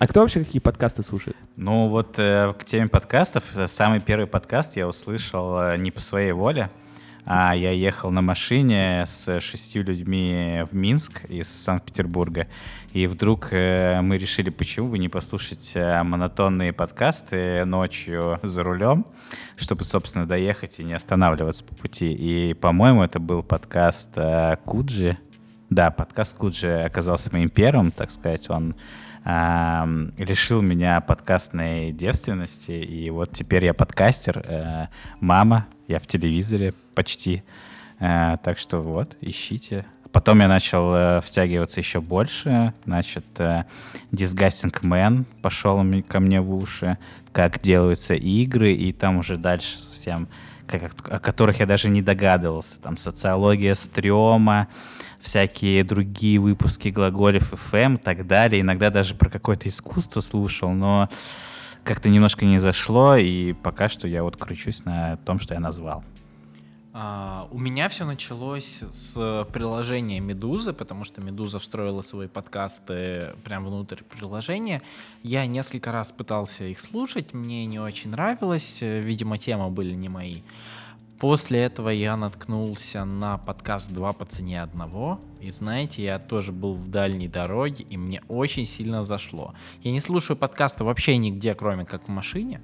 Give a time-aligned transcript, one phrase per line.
[0.00, 1.36] А кто вообще какие подкасты слушает?
[1.56, 6.32] Ну вот э, к теме подкастов, самый первый подкаст я услышал э, не по своей
[6.32, 6.68] воле,
[7.24, 12.48] а я ехал на машине с шестью людьми в Минск из Санкт-Петербурга,
[12.92, 19.06] и вдруг э, мы решили, почему бы не послушать э, монотонные подкасты ночью за рулем,
[19.56, 22.12] чтобы, собственно, доехать и не останавливаться по пути.
[22.12, 25.16] И, по-моему, это был подкаст э, Куджи.
[25.70, 28.74] Да, подкаст Куджи оказался моим первым, так сказать, он
[29.24, 34.86] лишил меня подкастной девственности, и вот теперь я подкастер, э,
[35.20, 37.42] мама, я в телевизоре почти.
[38.00, 39.86] Э, так что вот, ищите.
[40.12, 42.74] Потом я начал э, втягиваться еще больше.
[42.84, 43.24] Значит,
[44.12, 46.98] Disgusting Man пошел ко мне в уши,
[47.32, 50.28] как делаются игры, и там уже дальше совсем,
[50.66, 52.78] как, о которых я даже не догадывался.
[52.78, 54.68] Там социология стрёма,
[55.24, 58.60] всякие другие выпуски глаголев FM и так далее.
[58.60, 61.08] Иногда даже про какое-то искусство слушал, но
[61.82, 66.04] как-то немножко не зашло, и пока что я вот кручусь на том, что я назвал.
[66.96, 73.66] А, у меня все началось с приложения Медузы, потому что Медуза встроила свои подкасты прямо
[73.66, 74.80] внутрь приложения.
[75.24, 80.42] Я несколько раз пытался их слушать, мне не очень нравилось, видимо, темы были не мои.
[81.24, 85.20] После этого я наткнулся на подкаст «Два по цене одного».
[85.40, 89.54] И знаете, я тоже был в дальней дороге, и мне очень сильно зашло.
[89.82, 92.60] Я не слушаю подкасты вообще нигде, кроме как в машине.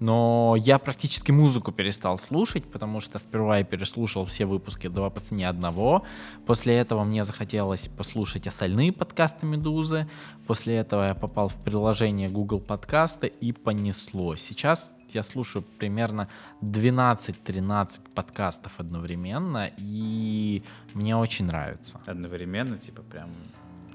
[0.00, 5.20] Но я практически музыку перестал слушать, потому что сперва я переслушал все выпуски «Два по
[5.20, 6.02] цене одного».
[6.46, 10.08] После этого мне захотелось послушать остальные подкасты «Медузы».
[10.46, 14.34] После этого я попал в приложение Google подкасты и понесло.
[14.36, 16.28] Сейчас я слушаю примерно
[16.62, 20.62] 12-13 подкастов одновременно, и
[20.94, 22.00] мне очень нравится.
[22.06, 23.30] Одновременно, типа прям...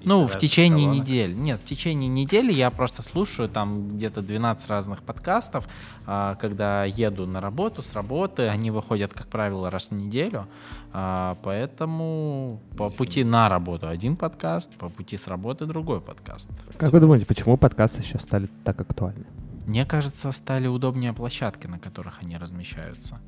[0.05, 1.33] Ну, в течение недели.
[1.33, 5.65] Нет, в течение недели я просто слушаю там где-то 12 разных подкастов,
[6.05, 8.47] а, когда еду на работу, с работы.
[8.47, 10.47] Они выходят, как правило, раз в неделю.
[10.91, 16.49] А, поэтому по пути на работу один подкаст, по пути с работы другой подкаст.
[16.77, 19.25] Как вы думаете, почему подкасты сейчас стали так актуальны?
[19.65, 23.19] Мне кажется, стали удобнее площадки, на которых они размещаются.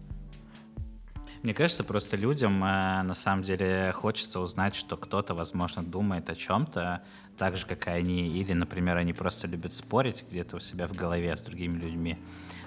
[1.44, 6.36] Мне кажется, просто людям э, на самом деле хочется узнать, что кто-то, возможно, думает о
[6.36, 7.04] чем-то
[7.38, 8.28] так же, как и они.
[8.28, 12.18] Или, например, они просто любят спорить где-то у себя в голове с другими людьми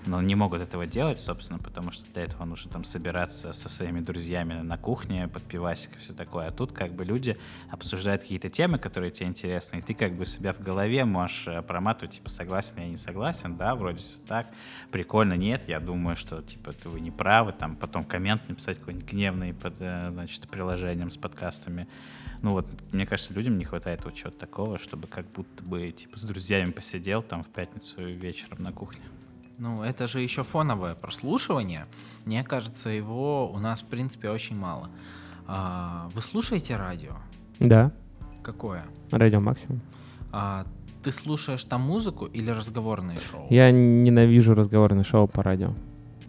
[0.07, 4.01] но не могут этого делать, собственно, потому что для этого нужно там собираться со своими
[4.01, 6.49] друзьями на кухне, под пивасик и все такое.
[6.49, 7.39] А тут как бы люди
[7.71, 11.63] обсуждают какие-то темы, которые тебе интересны, и ты как бы себя в голове можешь э,
[11.63, 14.49] проматывать, типа, согласен я, не согласен, да, вроде все так,
[14.91, 19.11] прикольно, нет, я думаю, что, типа, ты вы не правы, там, потом коммент написать какой-нибудь
[19.11, 21.89] гневный под, э, значит, приложением с подкастами.
[22.43, 26.19] Ну вот, мне кажется, людям не хватает вот чего-то такого, чтобы как будто бы, типа,
[26.19, 29.03] с друзьями посидел там в пятницу вечером на кухне.
[29.59, 31.87] Ну, это же еще фоновое прослушивание.
[32.25, 34.89] Мне кажется, его у нас, в принципе, очень мало.
[35.49, 37.15] А, вы слушаете радио?
[37.59, 37.91] Да.
[38.43, 38.85] Какое?
[39.11, 39.81] Радио Максимум.
[40.31, 40.65] А,
[41.03, 43.49] ты слушаешь там музыку или разговорные шоу?
[43.51, 45.75] Я ненавижу разговорные шоу по радио.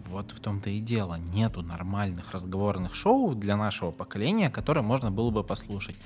[0.08, 1.16] Вот в том-то и дело.
[1.32, 5.96] Нету нормальных разговорных шоу для нашего поколения, которые можно было бы послушать.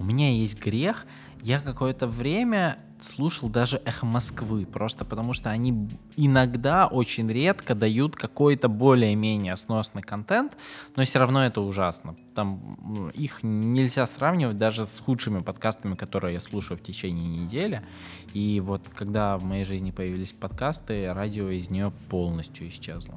[0.00, 1.06] У меня есть грех.
[1.42, 2.78] Я какое-то время
[3.14, 10.02] слушал даже «Эхо Москвы», просто потому что они иногда, очень редко дают какой-то более-менее сносный
[10.02, 10.56] контент,
[10.94, 12.14] но все равно это ужасно.
[12.36, 17.82] Там их нельзя сравнивать даже с худшими подкастами, которые я слушаю в течение недели.
[18.34, 23.16] И вот когда в моей жизни появились подкасты, радио из нее полностью исчезло.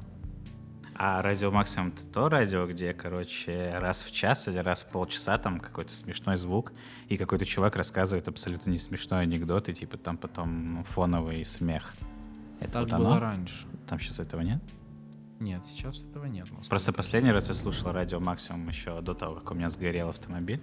[0.98, 5.36] А радио максимум это то радио, где, короче, раз в час или раз в полчаса
[5.36, 6.72] там какой-то смешной звук,
[7.08, 11.94] и какой-то чувак рассказывает абсолютно не смешной анекдот, и типа там потом фоновый смех.
[12.60, 13.20] Это так вот было оно?
[13.20, 13.66] раньше.
[13.86, 14.62] Там сейчас этого нет?
[15.38, 16.48] Нет, сейчас этого нет.
[16.70, 20.62] Просто последний раз я слушал радио максимум еще до того, как у меня сгорел автомобиль.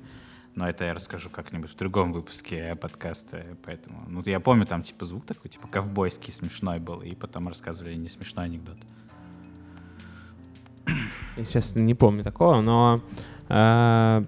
[0.55, 4.03] Но это я расскажу как-нибудь в другом выпуске подкаста, поэтому...
[4.07, 8.09] Ну, я помню, там, типа, звук такой, типа, ковбойский смешной был, и потом рассказывали не
[8.09, 8.77] смешной анекдот.
[11.37, 13.01] Я сейчас не помню такого, но
[13.49, 14.23] э,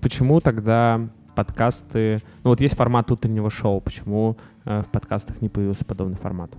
[0.00, 2.22] почему тогда подкасты...
[2.44, 6.50] Ну вот есть формат утреннего шоу, почему э, в подкастах не появился подобный формат?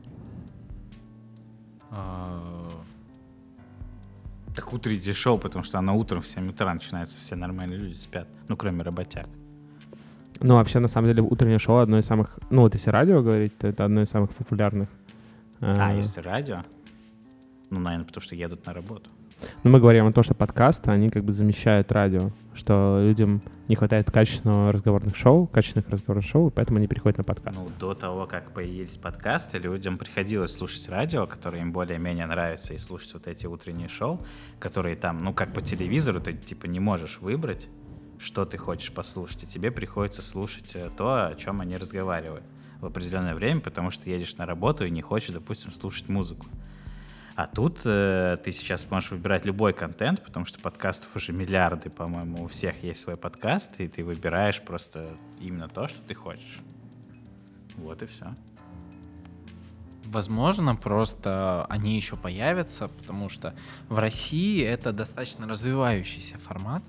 [1.91, 2.69] А,
[4.55, 8.27] так утреннее шоу, потому что оно утром в 7 утра начинается, все нормальные люди спят,
[8.47, 9.27] ну кроме работяг.
[10.39, 12.39] Ну, вообще, на самом деле, утреннее шоу одно из самых...
[12.49, 14.89] Ну, вот если радио говорить, то это одно из самых популярных.
[15.59, 16.63] А, э, если радио?
[17.69, 19.11] Ну, наверное, потому что едут на работу.
[19.63, 23.75] Но мы говорим о том, что подкасты, они как бы замещают радио, что людям не
[23.75, 27.59] хватает качественного разговорных шоу, качественных разговорных шоу, и поэтому они переходят на подкаст.
[27.59, 32.77] Ну, до того, как появились подкасты, людям приходилось слушать радио, которое им более-менее нравится, и
[32.77, 34.19] слушать вот эти утренние шоу,
[34.59, 37.67] которые там, ну, как по телевизору, ты типа не можешь выбрать,
[38.19, 42.43] что ты хочешь послушать, и тебе приходится слушать э, то, о чем они разговаривают
[42.79, 46.45] в определенное время, потому что едешь на работу и не хочешь, допустим, слушать музыку.
[47.35, 52.43] А тут э, ты сейчас можешь выбирать любой контент, потому что подкастов уже миллиарды, по-моему,
[52.43, 56.59] у всех есть свой подкаст, и ты выбираешь просто именно то, что ты хочешь.
[57.77, 58.35] Вот и все.
[60.05, 63.53] Возможно, просто они еще появятся, потому что
[63.87, 66.83] в России это достаточно развивающийся формат,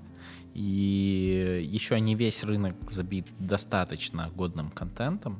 [0.53, 5.39] и еще не весь рынок забит достаточно годным контентом,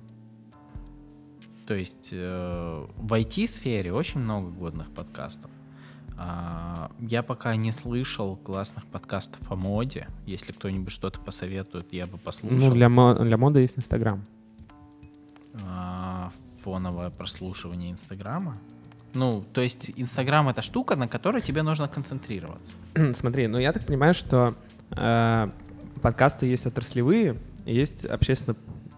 [1.65, 5.49] то есть э, в IT-сфере очень много годных подкастов.
[6.17, 10.07] А, я пока не слышал классных подкастов о моде.
[10.25, 12.57] Если кто-нибудь что-то посоветует, я бы послушал.
[12.57, 14.23] Ну, для, мо- для моды есть Инстаграм.
[15.65, 16.31] А,
[16.63, 18.57] фоновое прослушивание Инстаграма.
[19.13, 22.73] Ну, то есть Инстаграм это штука, на которой тебе нужно концентрироваться.
[23.13, 24.55] Смотри, ну я так понимаю, что
[24.91, 25.49] э,
[26.01, 28.55] подкасты есть отраслевые, есть общественно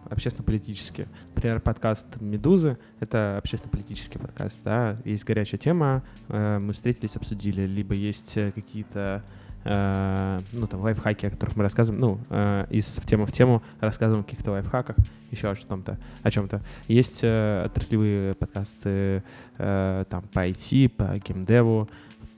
[0.09, 1.07] общественно-политические.
[1.33, 7.93] Например, подкаст «Медузы»— это общественно-политический подкаст, да, есть горячая тема, э, мы встретились, обсудили, либо
[7.93, 9.23] есть э, какие-то
[9.63, 14.23] э, ну, там, лайфхаки, о которых мы рассказываем, ну, из в в тему рассказываем о
[14.23, 14.95] каких-то лайфхаках,
[15.31, 16.61] еще о чем-то, о чем-то.
[16.87, 19.23] Есть отраслевые подкасты
[19.57, 21.89] там по IT, по геймдеву,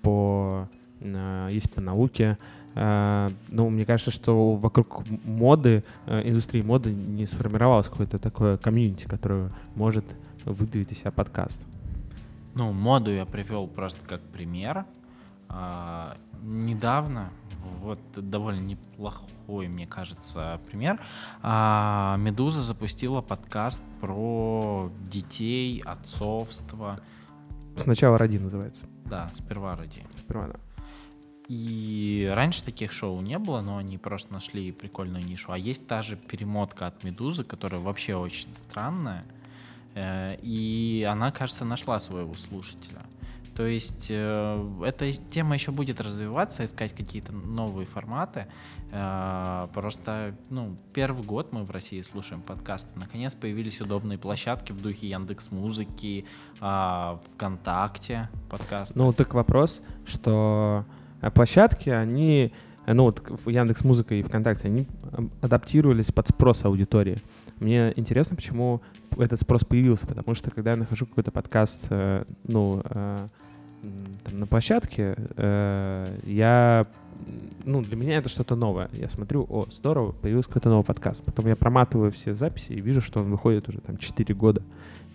[0.02, 0.68] по,
[1.52, 2.38] есть по науке,
[3.50, 9.50] ну, мне кажется, что вокруг моды, uh, индустрии моды не сформировалось какое-то такое комьюнити, которое
[9.76, 10.06] может
[10.46, 11.60] выдавить из себя подкаст.
[12.54, 14.86] Ну, моду я привел просто как пример.
[15.50, 17.32] Uh, недавно,
[17.82, 21.00] вот довольно неплохой, мне кажется, пример,
[21.42, 27.00] Медуза запустила подкаст про детей, отцовство.
[27.76, 28.86] Сначала «Роди» называется.
[29.06, 30.04] Да, сперва «Роди».
[30.16, 30.60] Сперва, да.
[31.48, 35.52] И раньше таких шоу не было, но они просто нашли прикольную нишу.
[35.52, 39.24] А есть та же перемотка от Медузы, которая вообще очень странная.
[39.96, 43.02] Э, и она, кажется, нашла своего слушателя.
[43.56, 48.48] То есть э, эта тема еще будет развиваться, искать какие-то новые форматы.
[48.92, 52.90] Э, просто, ну, первый год мы в России слушаем подкасты.
[52.96, 56.26] Наконец появились удобные площадки в духе Яндекс Музыки,
[56.60, 58.94] э, ВКонтакте подкасты.
[58.96, 60.86] Ну, так вопрос, что а
[61.34, 62.52] площадки, они,
[62.86, 64.88] ну вот Яндекс Музыка и ВКонтакте, они
[65.42, 67.18] адаптировались под спрос аудитории.
[67.60, 68.82] Мне интересно, почему
[69.18, 73.28] этот спрос появился, потому что когда я нахожу какой-то подкаст, э, ну, э,
[74.24, 76.86] там, на площадке, э, я,
[77.66, 78.90] ну, для меня это что-то новое.
[78.94, 81.24] Я смотрю, о, здорово, появился какой-то новый подкаст.
[81.24, 84.62] Потом я проматываю все записи и вижу, что он выходит уже там 4 года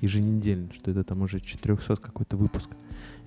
[0.01, 2.71] еженедельно, что это там уже 400 какой-то выпуск.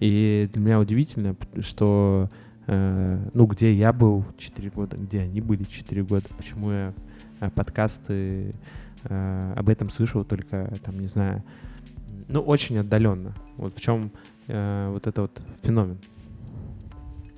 [0.02, 5.64] И для меня удивительно, что Э, ну, где я был 4 года, где они были
[5.64, 6.94] 4 года, почему я
[7.40, 8.54] э, подкасты
[9.04, 11.44] э, об этом слышал только, там, не знаю,
[12.28, 13.34] ну, очень отдаленно.
[13.58, 14.12] Вот в чем
[14.48, 15.98] вот это вот феномен.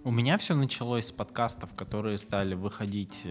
[0.04, 3.26] У меня все началось с подкастов, которые стали выходить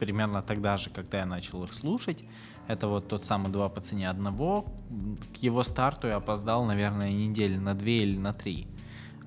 [0.00, 2.24] примерно тогда же, когда я начал их слушать.
[2.66, 4.66] Это вот тот самый «Два по цене одного».
[5.34, 8.66] К его старту я опоздал, наверное, недели на две или на три.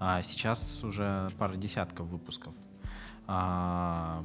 [0.04, 2.56] А сейчас уже пара десятков выпусков.
[3.28, 4.24] А,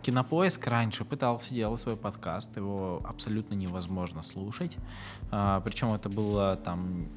[0.00, 4.74] Кинопоиск раньше пытался делать свой подкаст, его абсолютно невозможно слушать.
[5.30, 7.08] А, причем это было там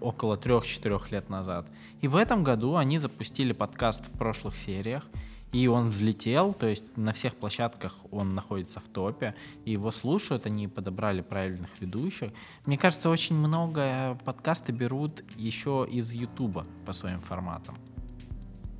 [0.00, 1.66] около 3-4 лет назад.
[2.00, 5.04] И в этом году они запустили подкаст в прошлых сериях,
[5.52, 9.34] и он взлетел, то есть на всех площадках он находится в топе,
[9.66, 12.30] и его слушают, они подобрали правильных ведущих.
[12.64, 17.76] Мне кажется, очень много подкасты берут еще из Ютуба по своим форматам.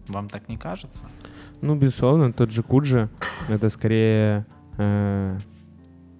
[0.08, 1.00] Вам так не кажется?
[1.60, 3.08] Ну, безусловно, тот же Куджи,
[3.48, 4.46] это скорее,
[4.78, 5.38] э,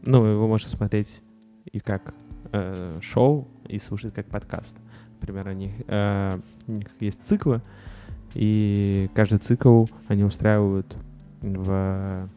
[0.03, 1.23] ну, его можно смотреть
[1.65, 2.15] и как
[2.53, 4.77] э, шоу, и слушать как подкаст.
[5.21, 7.63] Например, у них, э, у них есть циклы,
[8.35, 10.97] и каждый цикл они устраивают
[11.41, 12.29] в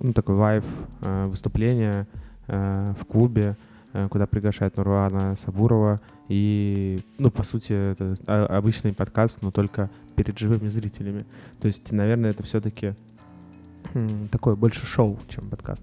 [0.00, 0.64] ну, такой live
[1.00, 2.06] э, выступление
[2.48, 3.56] э, в клубе,
[3.92, 6.00] э, куда приглашают Нурлана Сабурова.
[6.28, 11.24] И, ну, по сути, это обычный подкаст, но только перед живыми зрителями.
[11.60, 12.94] То есть, наверное, это все-таки
[14.30, 15.82] такое больше шоу, чем подкаст.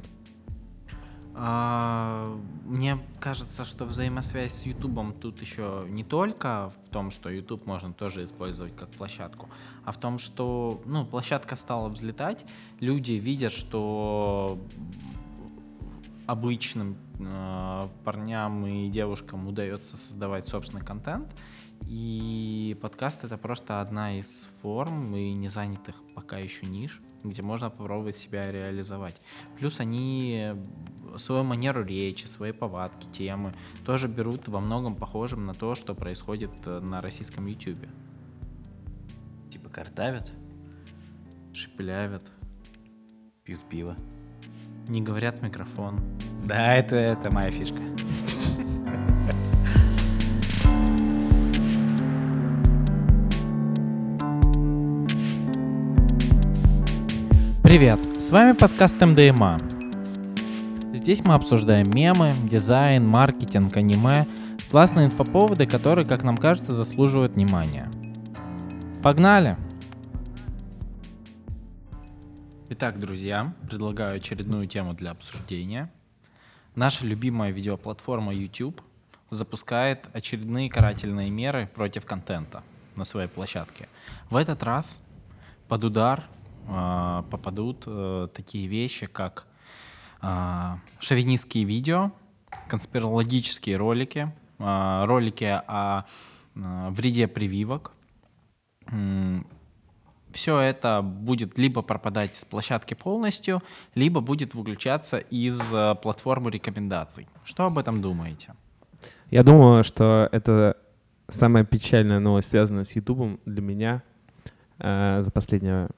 [1.41, 7.65] А, мне кажется, что взаимосвязь с Ютубом тут еще не только в том, что YouTube
[7.65, 9.48] можно тоже использовать как площадку,
[9.86, 12.46] а в том, что ну, площадка стала взлетать,
[12.81, 14.60] люди видят, что
[16.27, 21.34] обычным э, парням и девушкам удается создавать собственный контент,
[21.88, 27.69] и подкаст это просто одна из форм и не занятых пока еще ниш, где можно
[27.69, 29.15] попробовать себя реализовать.
[29.57, 30.53] Плюс они
[31.17, 33.53] свою манеру речи, свои повадки, темы
[33.85, 37.88] тоже берут во многом похожим на то, что происходит э, на российском YouTube.
[39.51, 40.31] Типа картавят,
[41.53, 42.23] Шепелявят,
[43.43, 43.95] пьют пиво.
[44.88, 45.99] не говорят в микрофон.
[46.45, 47.79] Да, это, это моя фишка.
[57.69, 59.59] Привет, с вами подкаст МДМА.
[60.91, 64.25] Здесь мы обсуждаем мемы, дизайн, маркетинг, аниме,
[64.71, 67.88] классные инфоповоды, которые, как нам кажется, заслуживают внимания.
[69.03, 69.55] Погнали!
[72.69, 75.91] Итак, друзья, предлагаю очередную тему для обсуждения.
[76.73, 78.81] Наша любимая видеоплатформа YouTube
[79.29, 82.63] запускает очередные карательные меры против контента
[82.95, 83.88] на своей площадке.
[84.31, 84.99] В этот раз
[85.67, 86.25] под удар
[86.69, 89.47] э, попадут э, такие вещи, как
[90.21, 92.11] э, шовинистские видео,
[92.67, 96.05] конспирологические ролики, э, ролики о
[96.55, 97.91] э, вреде прививок.
[100.31, 103.63] Все это будет либо пропадать с площадки полностью,
[103.95, 107.27] либо будет выключаться из э, платформы рекомендаций.
[107.43, 108.53] Что об этом думаете?
[109.31, 110.77] Я думаю, что это
[111.29, 114.03] самая печальная новость, связанная с Ютубом для меня
[114.77, 115.89] э, за последние,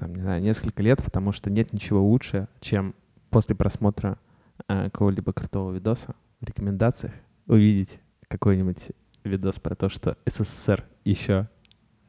[0.00, 2.94] там, не знаю, несколько лет, потому что нет ничего лучше, чем
[3.28, 4.18] после просмотра
[4.66, 7.12] э, какого-либо крутого видоса в рекомендациях
[7.46, 8.92] увидеть какой-нибудь
[9.24, 11.48] видос про то, что СССР еще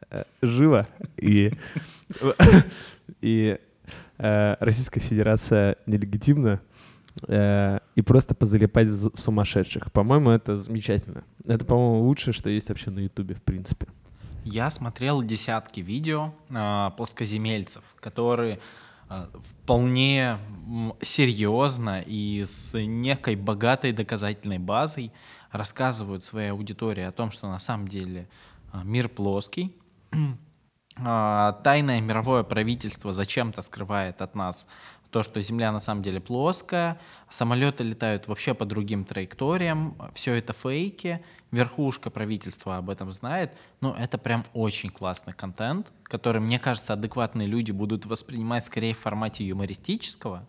[0.09, 1.51] э, живо и,
[3.21, 3.59] и
[4.17, 6.61] э, Российская Федерация нелегитимна,
[7.27, 9.91] э, и просто позалипать в, сумасшедших.
[9.91, 11.25] По-моему, это замечательно.
[11.45, 13.87] Это, по-моему, лучшее, что есть вообще на Ютубе, в принципе.
[14.43, 18.59] Я смотрел десятки видео а, плоскоземельцев, которые
[19.07, 19.29] а,
[19.61, 20.39] вполне
[21.03, 25.11] серьезно и с некой богатой доказательной базой
[25.51, 28.27] рассказывают своей аудитории о том, что на самом деле
[28.71, 29.75] а, мир плоский.
[30.95, 34.67] Тайное мировое правительство зачем-то скрывает от нас
[35.11, 36.99] то, что Земля на самом деле плоская,
[37.29, 43.51] самолеты летают вообще по другим траекториям, все это фейки, верхушка правительства об этом знает,
[43.81, 48.99] но это прям очень классный контент, который, мне кажется, адекватные люди будут воспринимать скорее в
[48.99, 50.47] формате юмористического.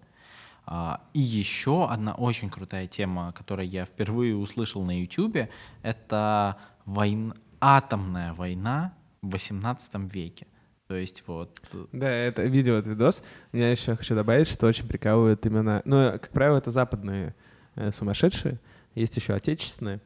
[0.64, 5.48] А, И еще одна очень крутая тема, которую я впервые услышал на YouTube,
[5.82, 7.34] это войн...
[7.60, 10.46] атомная война в 18 веке.
[10.92, 11.58] То есть вот...
[11.92, 13.22] Да, это видео, этот видос.
[13.54, 15.80] Я еще хочу добавить, что очень прикалывает именно...
[15.86, 17.34] Ну, как правило, это западные
[17.76, 18.58] э, сумасшедшие.
[18.94, 20.00] Есть еще отечественные.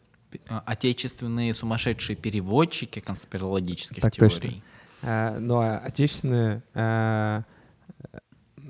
[0.49, 4.43] а, отечественные сумасшедшие переводчики конспирологических Так точно.
[4.43, 4.63] теорий.
[5.03, 7.43] А, ну, а отечественные а,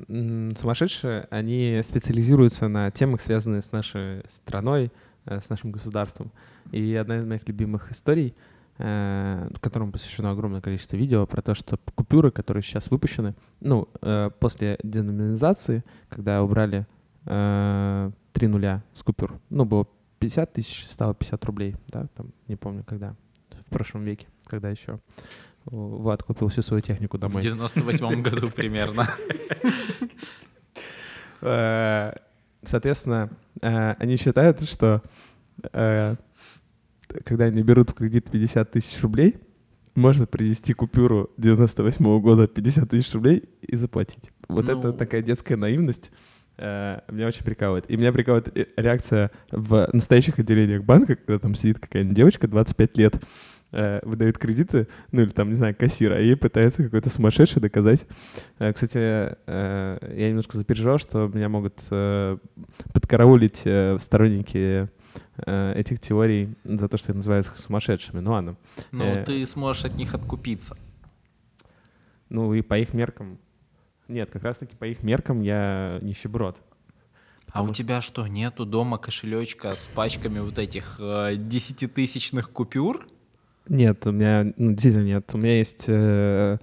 [0.08, 4.90] сумасшедшие, они специализируются на темах, связанных с нашей страной,
[5.26, 6.32] э, с нашим государством.
[6.72, 8.34] И одна из моих любимых историй,
[8.76, 14.78] которому посвящено огромное количество видео, про то, что купюры, которые сейчас выпущены, ну, э, после
[14.82, 16.86] деноминизации, когда убрали
[17.24, 19.86] э, три нуля с купюр, ну, было
[20.18, 23.14] 50 тысяч, стало 50 рублей, да, там, не помню, когда,
[23.66, 25.00] в прошлом веке, когда еще
[25.64, 27.42] Влад купил всю свою технику В домой.
[27.42, 29.10] 98 году примерно.
[31.42, 32.12] Э,
[32.66, 33.30] Соответственно,
[33.62, 35.02] э, они считают, что
[35.72, 36.16] э,
[37.24, 39.36] когда они берут в кредит 50 тысяч рублей,
[39.94, 44.30] можно принести купюру 98 года 50 тысяч рублей и заплатить.
[44.48, 44.92] Вот это Ну.
[44.92, 46.10] такая детская наивность.
[46.58, 47.84] э, Меня очень прикалывает.
[47.90, 52.96] И меня прикалывает э, реакция в настоящих отделениях банка, когда там сидит какая-нибудь девочка 25
[52.98, 53.14] лет,
[53.72, 58.06] э, выдает кредиты, ну или там, не знаю, кассир, а ей пытается какой-то сумасшедший доказать.
[58.58, 62.38] Э, Кстати, э, я немножко запереживал, что меня могут э,
[62.94, 64.88] подкараулить э, сторонники
[65.36, 68.20] этих теорий за то, что я называю их сумасшедшими.
[68.20, 68.56] Ну ладно.
[68.92, 69.24] Но Э.
[69.24, 70.76] ты сможешь от них откупиться.
[72.28, 73.38] Ну и по их меркам...
[74.08, 76.56] Нет, как раз-таки по их меркам я нищеброд.
[77.52, 83.06] А у тебя что, нету дома кошелечка с пачками вот этих э, десятитысячных купюр?
[83.68, 85.30] Нет, у меня ну, действительно нет.
[85.32, 86.58] У меня есть э,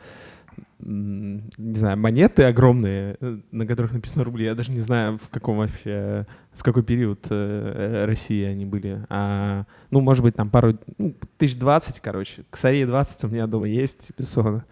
[0.79, 4.46] не знаю, монеты огромные, э, на которых написано рубли.
[4.46, 9.05] Я даже не знаю, в каком вообще, в какой период э, России они были.
[9.10, 12.43] А, ну, может быть, там пару, ну, тысяч двадцать, короче.
[12.50, 14.65] Косарей 20 у меня дома есть, бессона.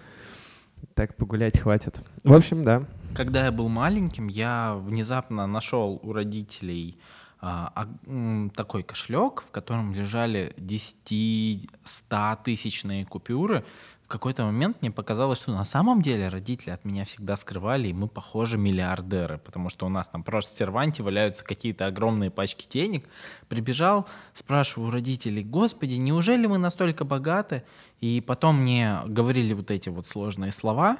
[0.93, 2.03] Так погулять хватит.
[2.23, 2.85] В общем, да.
[3.13, 6.97] Когда я был маленьким, я внезапно нашел у родителей
[7.43, 13.65] а, а, такой кошелек, в котором лежали 10-100 тысячные купюры.
[14.11, 18.09] Какой-то момент мне показалось, что на самом деле родители от меня всегда скрывали, и мы,
[18.09, 23.07] похоже, миллиардеры, потому что у нас там просто в серванте валяются какие-то огромные пачки денег.
[23.47, 27.63] Прибежал, спрашиваю родителей, господи, неужели мы настолько богаты?
[28.01, 30.97] И потом мне говорили вот эти вот сложные слова,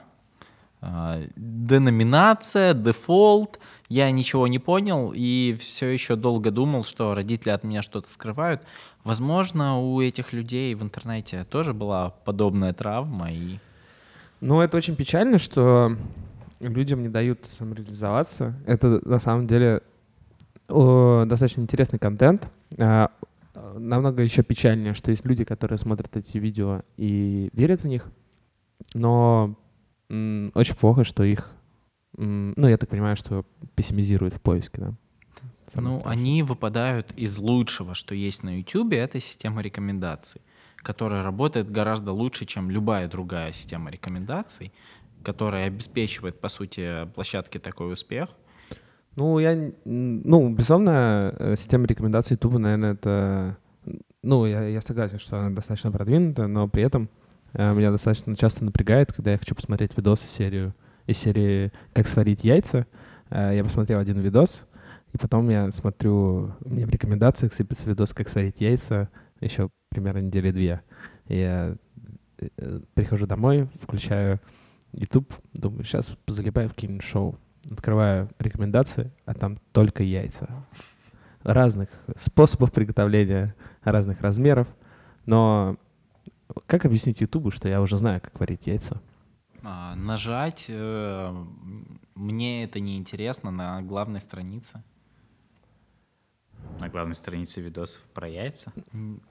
[0.82, 3.60] деноминация, дефолт.
[3.88, 8.62] Я ничего не понял и все еще долго думал, что родители от меня что-то скрывают.
[9.04, 13.32] Возможно, у этих людей в интернете тоже была подобная травма.
[13.32, 13.58] И...
[14.40, 15.98] Ну, это очень печально, что
[16.62, 18.56] людям не дают самореализоваться.
[18.66, 19.82] Это на самом деле
[20.68, 22.50] достаточно интересный контент.
[22.80, 23.12] А,
[23.78, 28.08] намного еще печальнее, что есть люди, которые смотрят эти видео и верят в них,
[28.94, 29.56] но
[30.53, 31.51] очень плохо, что их,
[32.18, 34.94] ну, я так понимаю, что пессимизируют в поиске, да.
[35.74, 36.12] Самое Ну, страшное.
[36.12, 40.41] они выпадают из лучшего, что есть на YouTube, это система рекомендаций,
[40.77, 44.74] которая работает гораздо лучше, чем любая другая система рекомендаций,
[45.24, 48.30] которая обеспечивает, по сути, площадке такой успех.
[49.15, 53.58] Ну, я, ну, безусловно, э, система рекомендаций YouTube, наверное, это,
[54.24, 57.10] ну, я, я согласен, что она достаточно продвинута, но при этом
[57.53, 60.74] меня достаточно часто напрягает, когда я хочу посмотреть видосы серию
[61.08, 62.88] из серии «Как сварить яйца».
[63.29, 64.65] Э, Я посмотрел один видос,
[65.13, 70.51] и потом я смотрю, мне в рекомендациях сыпется видос «Как сварить яйца» еще примерно недели
[70.51, 70.81] две.
[71.27, 71.75] Я
[72.38, 74.39] э, э, прихожу домой, включаю
[74.93, 77.38] YouTube, думаю, сейчас залипаю в какие-нибудь шоу.
[77.70, 80.50] Открываю рекомендации, а там только яйца.
[81.43, 84.67] Разных способов приготовления, разных размеров.
[85.25, 85.77] Но
[86.65, 89.01] как объяснить Ютубу, что я уже знаю, как варить яйца?
[89.63, 91.46] А, нажать, э,
[92.15, 94.84] мне это не интересно на главной странице.
[96.80, 98.74] На главной странице видосов про яйца.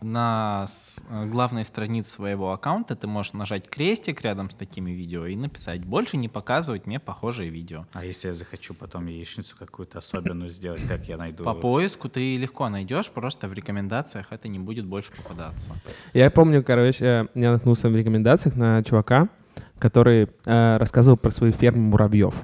[0.00, 0.68] На
[1.10, 5.84] э, главной странице своего аккаунта ты можешь нажать крестик рядом с такими видео и написать
[5.84, 7.86] «Больше не показывать мне похожие видео».
[7.92, 11.42] А если я захочу потом яичницу какую-то особенную сделать, как я найду?
[11.42, 15.66] По поиску ты легко найдешь, просто в рекомендациях это не будет больше попадаться.
[16.12, 19.28] Я помню, короче, я наткнулся в рекомендациях на чувака,
[19.80, 22.34] который э, рассказывал про свои фермы муравьев.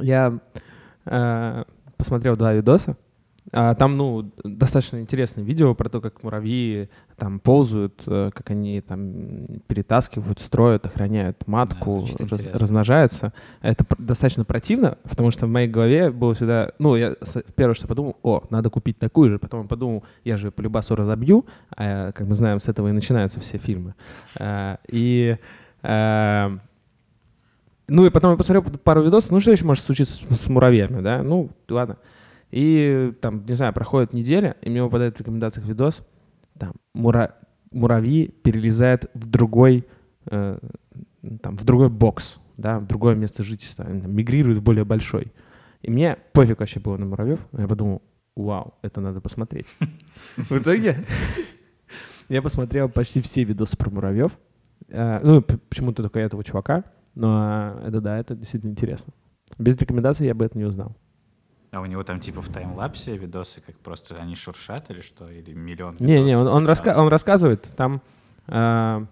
[0.00, 0.40] Я
[1.04, 1.64] э,
[1.96, 2.96] посмотрел два видоса.
[3.52, 8.80] А, там, ну, достаточно интересное видео про то, как муравьи там ползают, э, как они
[8.80, 13.32] там перетаскивают, строят, охраняют матку, звучит раз- размножаются.
[13.62, 16.72] Это достаточно противно, потому что в моей голове было всегда...
[16.78, 17.14] Ну, я
[17.54, 19.38] первое, что подумал, о, надо купить такую же.
[19.38, 21.46] Потом я подумал, я же по любасу разобью.
[21.76, 23.94] А, как мы знаем, с этого и начинаются все фильмы.
[24.38, 25.36] А, и...
[25.82, 26.58] а,
[27.88, 31.00] ну и потом я посмотрел пару видосов, ну что еще может случиться с, с муравьями,
[31.00, 31.22] да?
[31.22, 31.96] Ну, ладно.
[32.50, 36.02] И там, не знаю, проходит неделя, и мне выпадает в рекомендациях видос,
[36.58, 37.34] там, мура-
[37.72, 39.84] муравьи перелезают в другой,
[40.30, 40.58] э,
[41.42, 45.32] там, в другой бокс, да, в другое место жительства, там мигрируют в более большой.
[45.82, 48.00] И мне пофиг вообще было на муравьев, но я подумал,
[48.36, 49.66] вау, это надо посмотреть.
[50.36, 51.04] В итоге
[52.28, 54.32] я посмотрел почти все видосы про муравьев.
[54.88, 59.12] Э, Ну, почему-то только этого чувака, но это да, это действительно интересно.
[59.58, 60.96] Без рекомендаций я бы это не узнал.
[61.72, 65.28] А у него там типа в таймлапсе видосы, как просто они шуршат или что?
[65.30, 68.00] Или миллион Не, не, он, он, раска- он рассказывает, там,
[68.46, 69.04] э,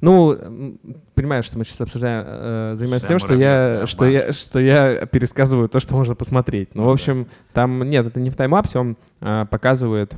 [0.00, 0.76] ну,
[1.14, 5.68] понимаешь, что мы сейчас обсуждаем, э, занимаемся тем, что я, что, я, что я пересказываю
[5.68, 6.74] то, что можно посмотреть.
[6.74, 6.92] Ну, Ну в да.
[6.94, 10.14] общем, там, нет, это не в таймлапсе, он э, показывает,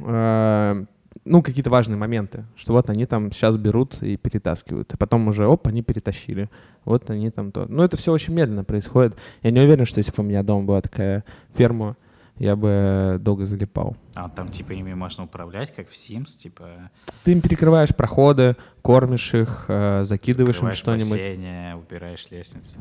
[0.00, 0.84] э,
[1.28, 5.46] ну, какие-то важные моменты, что вот они там сейчас берут и перетаскивают, и потом уже,
[5.46, 6.48] оп, они перетащили,
[6.84, 7.66] вот они там то.
[7.68, 9.16] Ну, это все очень медленно происходит.
[9.42, 11.96] Я не уверен, что если бы у меня дома была такая ферма,
[12.38, 13.96] я бы долго залипал.
[14.14, 16.90] А там типа ими можно управлять, как в Sims, типа
[17.24, 21.10] Ты им перекрываешь проходы, кормишь их, э, закидываешь им что-нибудь.
[21.12, 22.76] бассейны, убираешь лестницы.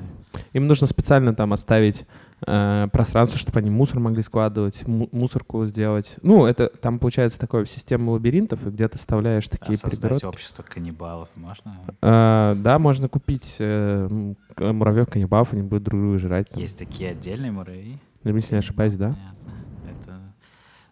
[0.53, 2.05] Им нужно специально там оставить
[2.45, 6.15] э, пространство, чтобы они мусор могли складывать, му- мусорку сделать.
[6.21, 10.25] Ну, это там получается такая система лабиринтов, и где ты вставляешь А такие создать перегородки.
[10.25, 11.77] общество каннибалов можно?
[12.01, 16.49] Э, да, можно купить э, м, к- муравьев каннибалов, они будут друг друга жрать.
[16.49, 16.61] там.
[16.61, 17.97] Есть такие отдельные муравьи?
[18.23, 19.09] Если не ошибаюсь, да?
[19.13, 19.46] Понятно.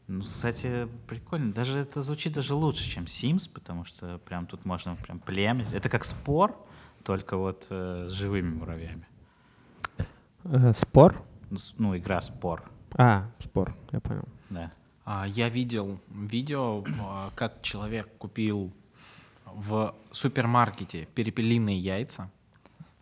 [0.08, 1.52] Ну, кстати, прикольно.
[1.52, 5.66] Даже это звучит даже лучше, чем Sims, потому что прям тут можно прям племя.
[5.74, 6.56] Это как спор,
[7.04, 9.08] только вот э, с живыми муравьями.
[10.44, 11.24] Э, Спор?
[11.50, 12.64] Ну, Ну, игра спор,
[12.94, 14.26] А, спор, я понял.
[14.50, 14.72] да.
[15.06, 18.72] А, Я видел видео, а, как человек купил
[19.46, 22.30] в супермаркете перепелиные яйца,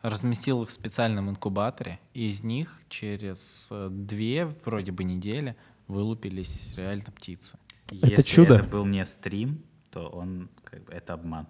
[0.02, 5.56] разместил их в специальном инкубаторе, и из них через э, две вроде бы недели
[5.88, 7.58] вылупились реально птицы.
[7.88, 8.56] Это Если чудо.
[8.56, 11.48] это был не стрим, то он как бы это обман.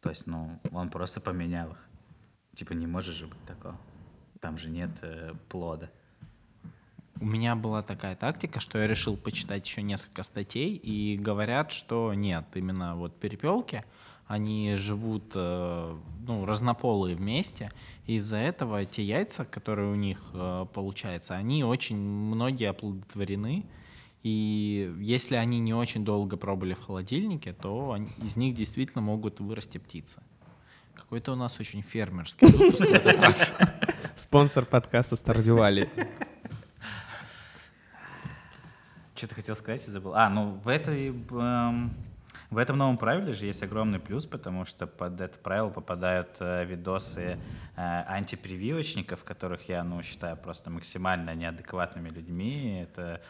[0.00, 1.84] То есть, ну, он просто поменял их.
[2.54, 3.76] Типа не может же быть такого.
[4.40, 5.90] Там же нет э, плода.
[7.20, 12.14] У меня была такая тактика, что я решил почитать еще несколько статей, и говорят, что
[12.14, 13.84] нет, именно вот перепелки,
[14.28, 17.70] они живут э, ну, разнополые вместе,
[18.06, 23.64] и из-за этого те яйца, которые у них э, получаются, они очень многие оплодотворены,
[24.22, 29.40] и если они не очень долго пробыли в холодильнике, то они- из них действительно могут
[29.40, 30.20] вырасти птицы.
[30.94, 32.46] Какой-то у нас очень фермерский.
[34.16, 35.88] Спонсор подкаста Стардивали.
[39.14, 40.12] Что ты хотел сказать, я забыл.
[40.14, 41.92] А, ну в этой эм,
[42.50, 46.64] в этом новом правиле же есть огромный плюс, потому что под это правило попадают э,
[46.64, 47.38] видосы
[47.76, 52.80] э, антипрививочников, которых я, ну, считаю просто максимально неадекватными людьми.
[52.84, 53.20] Это,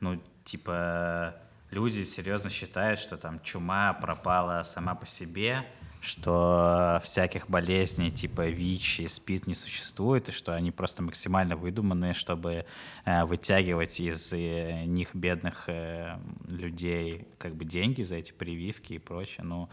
[0.00, 1.36] ну, типа,
[1.70, 5.64] люди серьезно считают, что там чума пропала сама по себе,
[6.00, 12.14] что всяких болезней типа ВИЧ и СПИД не существует, и что они просто максимально выдуманные,
[12.14, 12.66] чтобы
[13.04, 18.98] э, вытягивать из э, них бедных э, людей как бы деньги за эти прививки и
[18.98, 19.44] прочее.
[19.44, 19.68] Ну,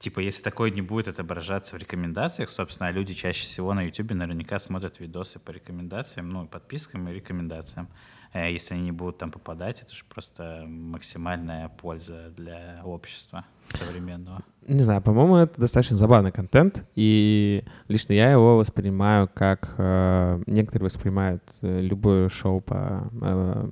[0.00, 4.12] типа, если такое не будет отображаться в рекомендациях, собственно, а люди чаще всего на YouTube
[4.12, 7.88] наверняка смотрят видосы по рекомендациям, ну, подпискам и рекомендациям.
[8.32, 14.42] Э, Если они не будут там попадать, это же просто максимальная польза для общества современного.
[14.66, 20.86] Не знаю, по-моему, это достаточно забавный контент, и лично я его воспринимаю как э, некоторые
[20.86, 23.68] воспринимают э, любое шоу по э,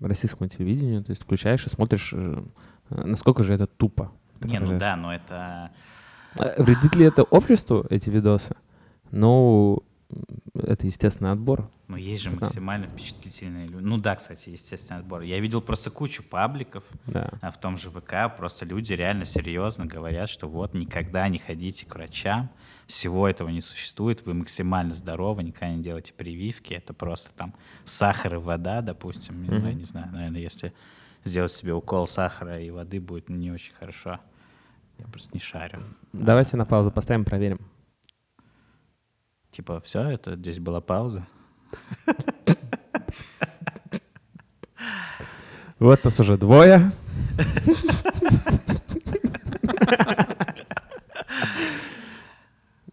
[0.00, 2.42] российскому телевидению, то есть включаешь и смотришь, э,
[2.88, 4.10] насколько же это тупо.
[4.40, 5.70] Не, ну да, но это...
[6.38, 8.56] А Вредит ли это обществу, эти видосы?
[9.10, 9.82] Ну,
[10.54, 11.70] это естественный отбор.
[11.86, 12.36] Ну, есть же Да.
[12.40, 13.84] максимально впечатлительные люди.
[13.84, 15.22] Ну да, кстати, естественный отбор.
[15.22, 17.30] Я видел просто кучу пабликов, Да.
[17.40, 21.86] а в том же ВК просто люди реально серьезно говорят, что вот никогда не ходите
[21.86, 22.50] к врачам,
[22.86, 28.34] всего этого не существует, вы максимально здоровы, никогда не делайте прививки, это просто там сахар
[28.34, 30.72] и вода, допустим, ну, я не знаю, наверное, если
[31.24, 34.18] сделать себе укол сахара и воды, будет не очень хорошо.
[34.98, 35.80] Я просто не шарю.
[36.12, 37.60] Давайте на паузу поставим, проверим.
[39.50, 41.26] Типа, все, это здесь была пауза.
[45.78, 46.90] Вот нас уже двое.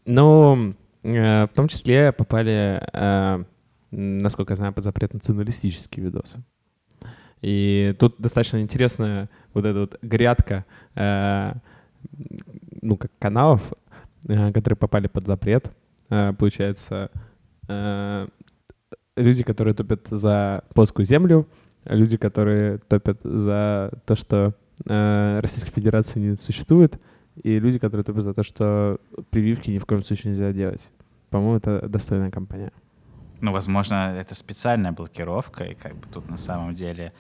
[0.06, 3.44] Ну, э, в том числе попали, э,
[3.90, 6.44] насколько я знаю, под запрет националистические видосы.
[7.42, 10.64] И тут достаточно интересная вот эта вот грядка,
[10.94, 11.54] э,
[12.82, 13.74] ну, как каналов,
[14.28, 15.72] которые попали под запрет.
[16.10, 17.10] Э, Получается,
[17.68, 18.28] э,
[19.16, 21.48] люди, которые топят за плоскую землю,
[21.86, 24.54] люди, которые топят за то, что
[24.86, 27.00] э, Российской Федерации не существует,
[27.44, 30.90] и люди, которые топят за то, что прививки ни в коем случае нельзя делать.
[31.30, 32.72] По-моему, это достойная компания.
[33.42, 37.12] Ну, возможно, это специальная блокировка, и как бы тут на самом деле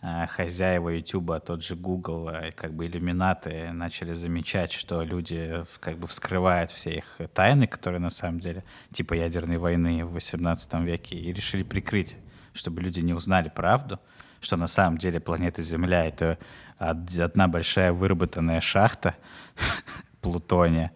[0.00, 6.06] хозяева Ютуба, тот же Google, э, как бы иллюминаты начали замечать, что люди как бы
[6.06, 11.32] вскрывают все их тайны, которые на самом деле типа ядерной войны в 18 веке, и
[11.32, 12.16] решили прикрыть,
[12.52, 13.98] чтобы люди не узнали правду,
[14.40, 16.38] что на самом деле планета Земля— это
[16.78, 19.16] од- одна большая выработанная шахта
[20.20, 20.92] плутония.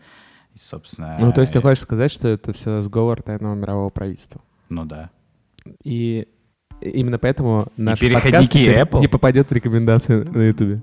[0.54, 1.16] И, собственно...
[1.18, 4.42] Ну, то есть ты э, хочешь сказать, что это все сговор тайного мирового правительства.
[4.68, 5.10] Ну да.
[5.84, 6.28] И
[6.80, 9.00] именно поэтому наш подкаст Apple.
[9.00, 10.80] не попадет в рекомендации на Ютубе.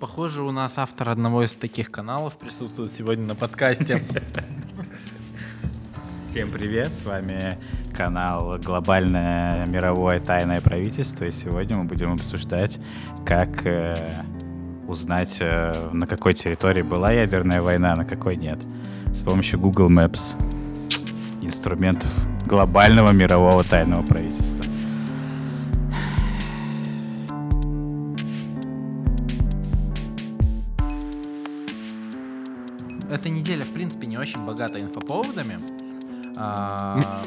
[0.00, 4.02] Похоже, у нас автор одного из таких каналов присутствует сегодня на подкасте.
[6.30, 7.58] Всем привет, с вами
[7.96, 12.78] канал Глобальное мировое тайное правительство, и сегодня мы будем обсуждать,
[13.24, 14.22] как э,
[14.86, 18.58] узнать, э, на какой территории была ядерная война, а на какой нет,
[19.14, 20.34] с помощью Google Maps,
[21.42, 22.10] инструментов
[22.46, 24.57] глобального мирового тайного правительства.
[33.10, 35.58] Эта неделя, в принципе, не очень богата инфоповодами.
[36.36, 37.22] А,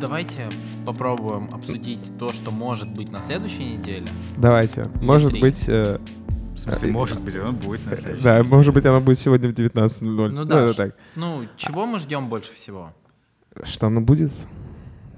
[0.00, 0.48] Давайте
[0.86, 4.06] попробуем обсудить то, что может быть на следующей неделе.
[4.36, 4.84] Давайте.
[5.00, 5.40] Может три.
[5.40, 5.98] быть, э,
[6.54, 9.52] В смысле, может быть, оно будет на следующей Да, может быть, оно будет сегодня в
[9.54, 10.28] 19.00.
[10.30, 10.96] Ну да, ш- так.
[11.14, 12.92] Ну, чего мы ждем больше всего?
[13.62, 14.32] Что оно будет?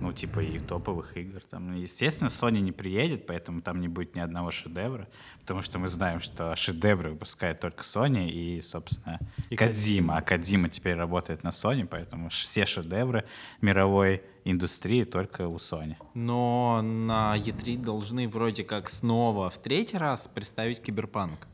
[0.03, 1.41] Ну, типа и топовых игр.
[1.49, 5.07] Там, ну, естественно, Sony не приедет, поэтому там не будет ни одного шедевра,
[5.41, 10.17] потому что мы знаем, что шедевры выпускает только Sony и, собственно, И Кадзима.
[10.17, 13.25] А Кадзима теперь работает на Sony, поэтому все шедевры
[13.61, 15.95] мировой индустрии только у Sony.
[16.15, 21.47] Но на E3 должны вроде как снова в третий раз представить Киберпанк.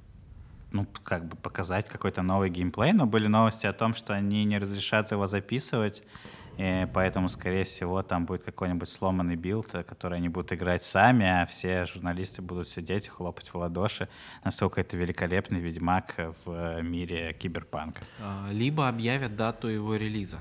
[0.72, 4.58] ну, как бы показать какой-то новый геймплей, но были новости о том, что они не
[4.58, 6.02] разрешат его записывать,
[6.58, 11.24] и поэтому, скорее всего, там будет какой-нибудь сломанный билд, э, который они будут играть сами,
[11.24, 14.08] а все журналисты будут сидеть и хлопать в ладоши,
[14.44, 18.02] насколько это великолепный ведьмак э, в э, мире киберпанка.
[18.20, 20.40] А, Либо объявят дату его релиза.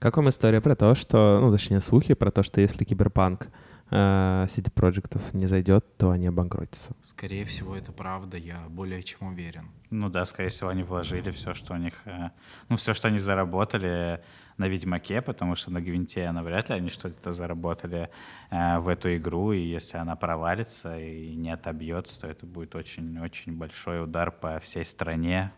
[0.00, 3.48] Как вам история про то, что, ну, точнее, слухи про то, что если Киберпанк
[3.90, 6.94] э, CD Проектов не зайдет, то они обанкротятся?
[7.04, 9.70] Скорее всего, это правда, я более чем уверен.
[9.90, 12.30] Ну да, скорее всего, они вложили все, что у них, э,
[12.68, 14.20] ну, все, что они заработали
[14.56, 18.10] на Ведьмаке, потому что на Гвинте навряд ли они что-то заработали
[18.50, 23.56] э, в эту игру, и если она провалится и не отобьется, то это будет очень-очень
[23.56, 25.52] большой удар по всей стране.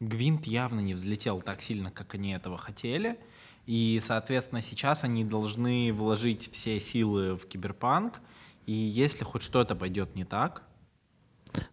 [0.00, 3.18] Гвинт явно не взлетел так сильно, как они этого хотели.
[3.66, 8.20] И, соответственно, сейчас они должны вложить все силы в киберпанк.
[8.66, 10.62] И если хоть что-то пойдет не так,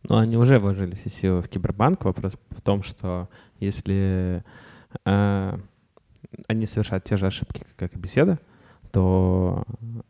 [0.10, 2.04] Ну, они уже вложили все силы в Киберпанк.
[2.04, 4.44] Вопрос в том, что если
[5.06, 5.58] э,
[6.48, 8.40] они совершают те же ошибки, как и беседа,
[8.92, 9.64] то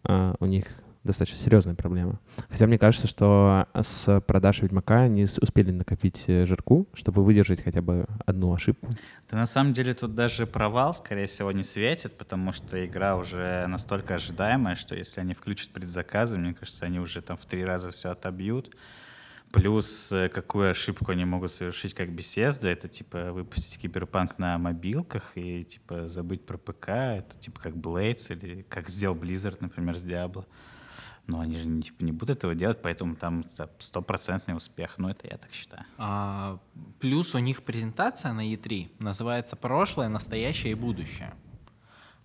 [0.07, 0.65] э, у них
[1.07, 2.19] достаточно серьезная проблема.
[2.49, 7.81] Хотя мне кажется, что с продаж Ведьмака они успели накопить э, жирку, чтобы выдержать хотя
[7.81, 8.89] бы одну ошибку.
[9.31, 13.65] Да на самом деле тут даже провал, скорее всего, не светит, потому что игра уже
[13.67, 17.91] настолько ожидаемая, что если они включат предзаказы, мне кажется, они уже там в три раза
[17.91, 18.75] все отобьют.
[19.51, 25.31] Плюс, э, какую ошибку они могут совершить как Bethesda, это типа выпустить киберпанк на мобилках
[25.35, 30.03] и типа забыть про ПК, это типа как Blades или как сделал Blizzard, например, с
[30.03, 30.45] Diablo.
[31.27, 34.93] Но они же не, типа, не будут этого делать, поэтому там та- стопроцентный успех.
[34.97, 35.85] Ну, это я так считаю.
[35.97, 36.59] а,
[36.99, 41.33] плюс у них презентация на E3 называется «Прошлое, настоящее и будущее».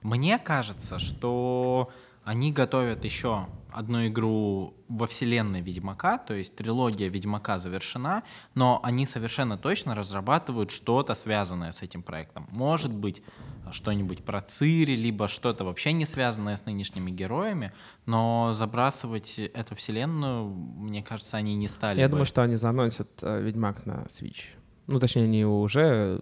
[0.03, 1.93] Мне кажется, что
[2.25, 8.23] они готовят еще одну игру во вселенной Ведьмака, то есть трилогия Ведьмака завершена,
[8.55, 12.49] но они совершенно точно разрабатывают что-то связанное с этим проектом.
[12.53, 13.23] Может быть,
[13.71, 17.73] что-нибудь про Цири, либо что-то вообще не связанное с нынешними героями,
[18.05, 22.13] но забрасывать эту вселенную, мне кажется, они не стали Я бы.
[22.13, 24.43] думаю, что они заанонсят э, Ведьмак на Switch.
[24.87, 26.21] Ну, точнее, они его уже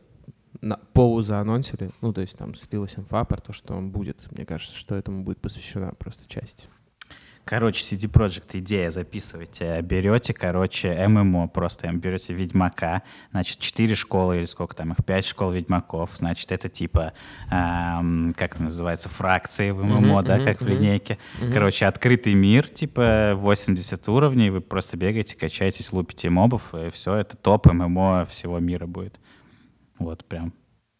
[0.60, 1.90] на, полузаанонсили.
[2.00, 4.18] Ну, то есть там слилась инфа про то, что он будет.
[4.32, 6.68] Мне кажется, что этому будет посвящена просто часть.
[7.44, 9.80] Короче, CD Projekt идея записывайте.
[9.80, 15.50] Берете, короче, ММО просто, берете Ведьмака, значит, 4 школы или сколько там их, 5 школ
[15.50, 17.12] Ведьмаков, значит, это типа,
[17.50, 20.70] эм, как это называется, фракции в ММО, Мгм, да, мгм, как в мгм.
[20.74, 21.18] линейке.
[21.40, 21.52] Мгм.
[21.52, 27.36] Короче, открытый мир, типа 80 уровней, вы просто бегаете, качаетесь, лупите мобов, и все, это
[27.36, 29.18] топ ММО всего мира будет.
[30.00, 30.52] Вот, прям.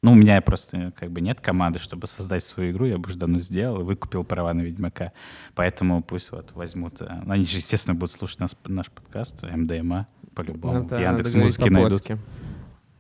[0.03, 3.19] Ну, у меня просто как бы нет команды, чтобы создать свою игру, я бы уже
[3.19, 5.13] давно сделал и выкупил права на Ведьмака.
[5.55, 7.03] Поэтому пусть вот возьмут...
[7.03, 11.35] э, ну, Они же, естественно, будут слушать нас, наш подкаст, МДМА, по-любому, Надо- в Яндекс
[11.35, 11.57] найдут.
[11.59, 12.19] по-польски.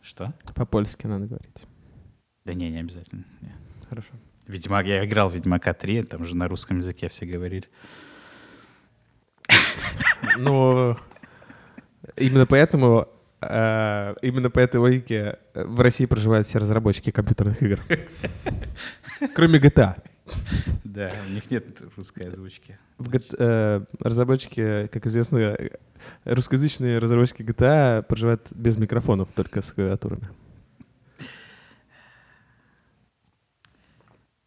[0.02, 0.34] Что?
[0.54, 1.64] По-польски надо говорить.
[2.44, 3.24] Да не, не обязательно.
[3.40, 3.54] не.
[3.88, 4.10] Хорошо.
[4.46, 7.68] Ведьмак, я играл в Ведьмака 3, там же на русском языке все говорили.
[10.38, 10.96] Ну,
[12.16, 17.80] именно поэтому, э, именно по этой логике э, в России проживают все разработчики компьютерных игр.
[19.34, 20.02] Кроме GTA.
[20.84, 22.78] Да, у них нет русской озвучки.
[22.98, 25.70] В э, разработчики, как известно, э,
[26.24, 30.28] русскоязычные разработчики GTA проживают без микрофонов, только с клавиатурами.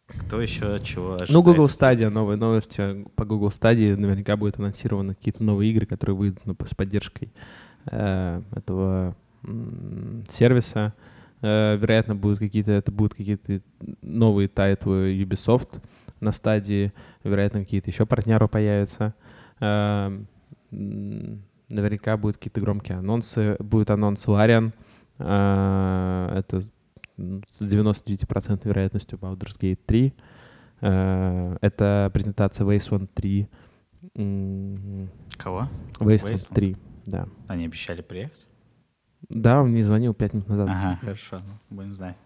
[0.06, 1.30] Кто еще чего ожидает?
[1.30, 3.96] Ну, Google Stadia, новые новости по Google Stadia.
[3.96, 10.94] Наверняка будут анонсированы какие-то новые игры, которые выйдут ну, с поддержкой э, этого м, сервиса.
[11.42, 13.60] Э, вероятно, будут какие-то, это будут какие-то
[14.00, 15.82] новые тайтлы Ubisoft
[16.20, 16.92] на Stadia.
[17.22, 19.14] Вероятно, какие-то еще партнеры появятся.
[19.60, 20.18] Э,
[20.70, 23.56] наверняка будут какие-то громкие анонсы.
[23.58, 24.24] Будет анонс.
[24.28, 24.70] Э,
[26.38, 26.62] это
[27.46, 30.12] с 99% вероятностью Baldur's Gate 3.
[30.80, 33.48] Э, Это презентация Wasteland 3.
[34.16, 35.68] М, Кого?
[36.00, 36.54] Wasteland Wasteland?
[36.54, 37.28] 3, да.
[37.48, 38.46] Они обещали приехать?
[39.28, 40.68] Да, он мне звонил 5 минут назад.
[40.70, 42.16] Ага, хорошо, ну, будем знать.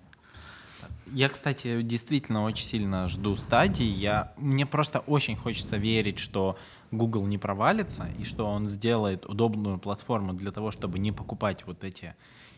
[1.12, 3.86] Я, кстати, действительно очень сильно жду стадии.
[3.86, 4.32] Я...
[4.36, 6.58] Мне просто очень хочется верить, что
[6.90, 11.84] Google не провалится и что он сделает удобную платформу для того, чтобы не покупать вот
[11.84, 12.14] эти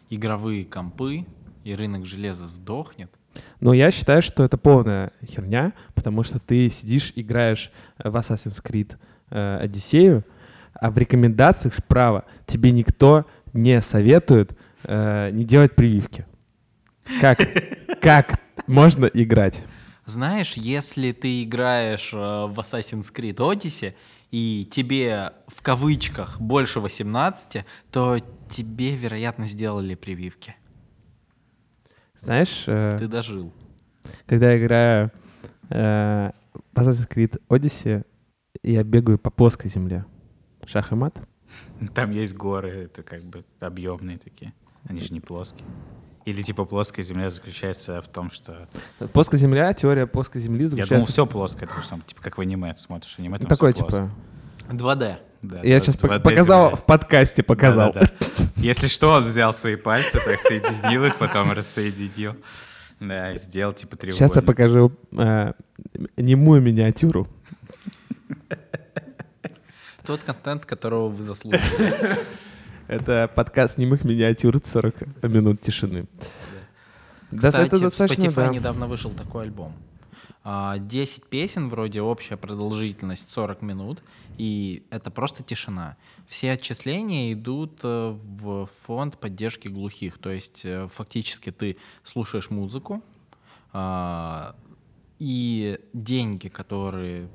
[0.08, 1.26] игровые компы,
[1.64, 3.10] и рынок железа сдохнет.
[3.60, 8.96] Но я считаю, что это полная херня, потому что ты сидишь, играешь в Assassin's Creed
[9.30, 10.24] э, Одиссею,
[10.74, 16.26] а в рекомендациях справа тебе никто не советует э, не делать прививки.
[17.20, 17.38] Как,
[18.00, 19.62] как можно играть?
[20.06, 23.94] Знаешь, если ты играешь э, в Assassin's Creed Odyssey,
[24.30, 28.18] и тебе в кавычках больше 18, то
[28.50, 30.54] тебе, вероятно, сделали прививки.
[32.20, 33.52] Знаешь, э, Ты дожил.
[34.26, 35.10] когда я играю
[35.70, 36.30] э,
[36.74, 38.04] в Assassin's Creed Odyssey,
[38.62, 40.04] я бегаю по плоской земле.
[40.70, 41.20] Шах и мат.
[41.94, 44.52] Там есть горы, это как бы объемные такие.
[44.88, 45.66] Они же не плоские.
[46.26, 48.68] Или типа плоская земля заключается в том, что...
[49.12, 50.94] Плоская земля, теория плоской земли Я заключается...
[50.94, 53.72] думал, все плоское, потому что там, типа как в аниме ты смотришь аниме, там Такое,
[53.72, 54.10] типа...
[54.68, 55.16] 2D.
[55.42, 56.76] Да, Я да, сейчас показал, земля.
[56.76, 57.92] в подкасте показал.
[57.92, 58.44] Да-да-да.
[58.56, 62.36] Если что, он взял свои пальцы, так соединил их, потом рассоединил.
[63.00, 64.18] Да, и сделал типа треугольник.
[64.18, 65.52] Сейчас я покажу э,
[66.16, 67.26] немую миниатюру.
[70.10, 72.18] Тот контент, которого вы заслуживаете.
[72.88, 76.06] Это подкаст немых миниатюр 40 минут тишины.
[77.30, 78.48] Да, это достаточно, Spotify да.
[78.48, 79.72] недавно вышел такой альбом.
[80.42, 84.02] А, 10 песен, вроде общая продолжительность 40 минут,
[84.36, 85.96] и это просто тишина.
[86.28, 93.00] Все отчисления идут э, в фонд поддержки глухих, то есть э, фактически ты слушаешь музыку,
[93.72, 94.56] а,
[95.20, 97.28] и деньги, которые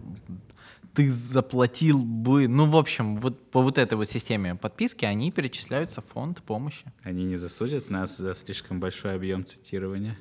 [0.95, 6.01] ты заплатил бы, ну, в общем, вот по вот этой вот системе подписки, они перечисляются
[6.01, 6.85] в фонд помощи.
[7.03, 10.17] Они не засудят нас за слишком большой объем цитирования.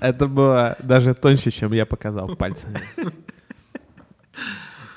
[0.00, 2.80] Это было даже тоньше, чем я показал пальцами.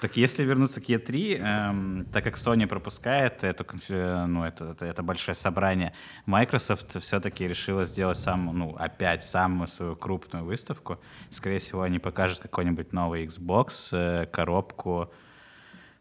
[0.01, 5.03] Так если вернуться к E3, эм, так как Sony пропускает эту, ну, это, это, это
[5.03, 5.93] большое собрание,
[6.25, 10.99] Microsoft все-таки решила сделать самую, ну, опять самую свою крупную выставку.
[11.29, 15.11] Скорее всего, они покажут какой-нибудь новый Xbox, э, коробку,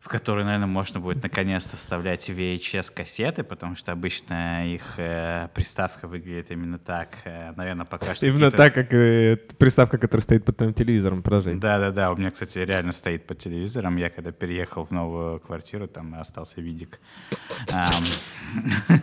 [0.08, 6.50] в которую, наверное, можно будет наконец-то вставлять VHS-кассеты, потому что обычно их э, приставка выглядит
[6.50, 7.10] именно так.
[7.26, 11.22] Э, наверное, пока что Именно так, как э, приставка, которая стоит под твоим телевизором.
[11.22, 11.56] Продолжай.
[11.56, 13.98] Да-да-да, у меня, кстати, реально стоит под телевизором.
[13.98, 16.98] Я когда переехал в новую квартиру, там остался видик.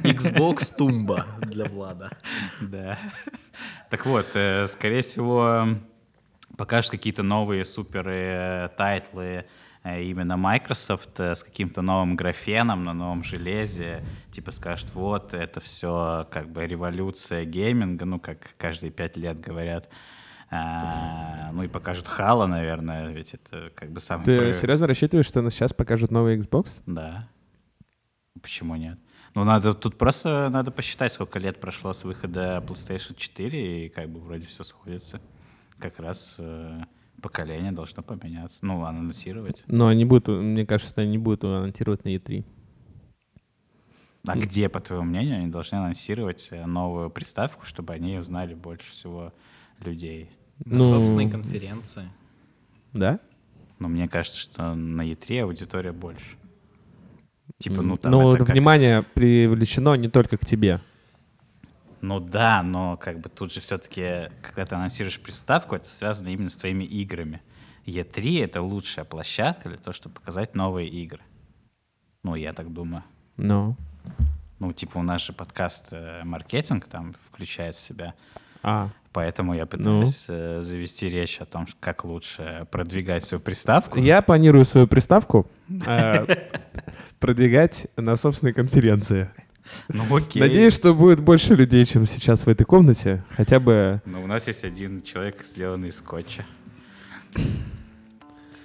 [0.01, 2.17] Xbox Тумба для Влада.
[2.61, 2.97] Да.
[3.91, 5.67] Так вот, э, скорее всего,
[6.57, 9.45] покажут какие-то новые супер э, тайтлы э,
[9.85, 14.03] именно Microsoft э, с каким-то новым графеном на новом железе.
[14.31, 19.87] Типа скажут, вот, это все как бы революция гейминга, ну, как каждые пять лет говорят.
[20.49, 24.25] А, ну и покажут Хала, наверное, ведь это как бы самый...
[24.25, 24.55] Ты прорыв.
[24.55, 26.81] серьезно рассчитываешь, что сейчас покажут новый Xbox?
[26.85, 27.27] Да.
[28.41, 28.97] Почему нет?
[29.35, 34.09] Ну, надо тут просто надо посчитать, сколько лет прошло с выхода PlayStation 4, и как
[34.09, 35.19] бы вроде все сходится.
[35.77, 36.81] Как раз э,
[37.21, 38.59] поколение должно поменяться.
[38.61, 39.63] Ну, анонсировать.
[39.67, 42.43] Но они будут, мне кажется, они не будут анонсировать на E E3.
[44.27, 48.91] А где, по твоему мнению, они должны анонсировать э, новую приставку, чтобы они узнали больше
[48.91, 49.31] всего
[49.83, 50.31] людей?
[50.63, 52.09] На Ну, собственной конференции.
[52.93, 53.19] Да?
[53.77, 56.37] Но мне кажется, что на E3 аудитория больше.
[57.59, 60.79] Типа, ну там Ну, это как- внимание привлечено не только к тебе.
[62.01, 66.49] Ну да, но как бы тут же все-таки, когда ты анонсируешь приставку, это связано именно
[66.49, 67.41] с твоими играми.
[67.85, 71.21] E3— это лучшая площадка для того, чтобы показать новые игры.
[72.23, 73.03] Ну, я так думаю.
[73.37, 73.75] Ну.
[74.59, 78.13] Ну, типа у нас же подкаст э, «Маркетинг» там включает в себя.
[78.63, 79.57] А, Поэтому Ну?
[79.59, 83.99] я пытаюсь э, завести речь о том, как лучше продвигать свою приставку.
[83.99, 86.25] я планирую свою приставку э,
[87.19, 89.29] продвигать на собственной конференции.
[89.89, 90.41] Ну окей.
[90.41, 93.23] Надеюсь, что будет больше людей, чем сейчас в этой комнате.
[93.35, 94.01] Хотя бы...
[94.05, 96.45] Ну, у нас есть один человек, сделанный из скотча.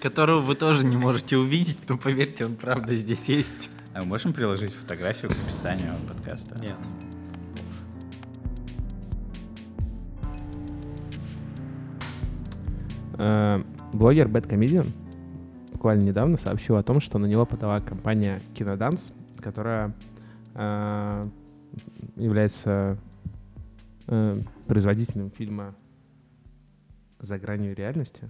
[0.00, 3.70] Которого вы тоже не можете увидеть, но поверьте, он правда здесь есть.
[3.92, 6.58] А мы можем приложить фотографию к описанию подкаста?
[6.60, 6.76] Нет.
[13.18, 14.92] Э, блогер Bad Comedian
[15.72, 19.94] буквально недавно сообщил о том, что на него подала компания Киноданс, которая
[22.16, 22.98] является
[24.07, 25.74] э, производителем фильма
[27.18, 28.28] «За гранью реальности».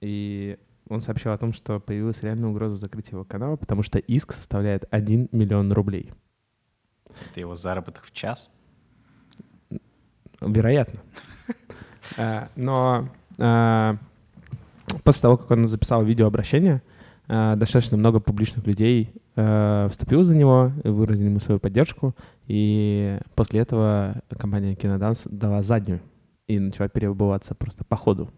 [0.00, 0.58] И
[0.88, 4.84] он сообщил о том, что появилась реальная угроза закрытия его канала, потому что иск составляет
[4.90, 6.12] 1 миллион рублей.
[7.30, 8.50] Это его заработок в час?
[10.40, 11.00] Вероятно.
[12.16, 13.08] Э, Но
[13.38, 13.94] э,
[15.02, 16.95] после того, как он записал видеообращение, э,
[17.28, 22.14] достаточно много публичных людей э, вступило за него, выразили ему свою поддержку,
[22.46, 26.00] и после этого компания Киноданс дала заднюю
[26.46, 28.30] и начала переобуваться просто по ходу.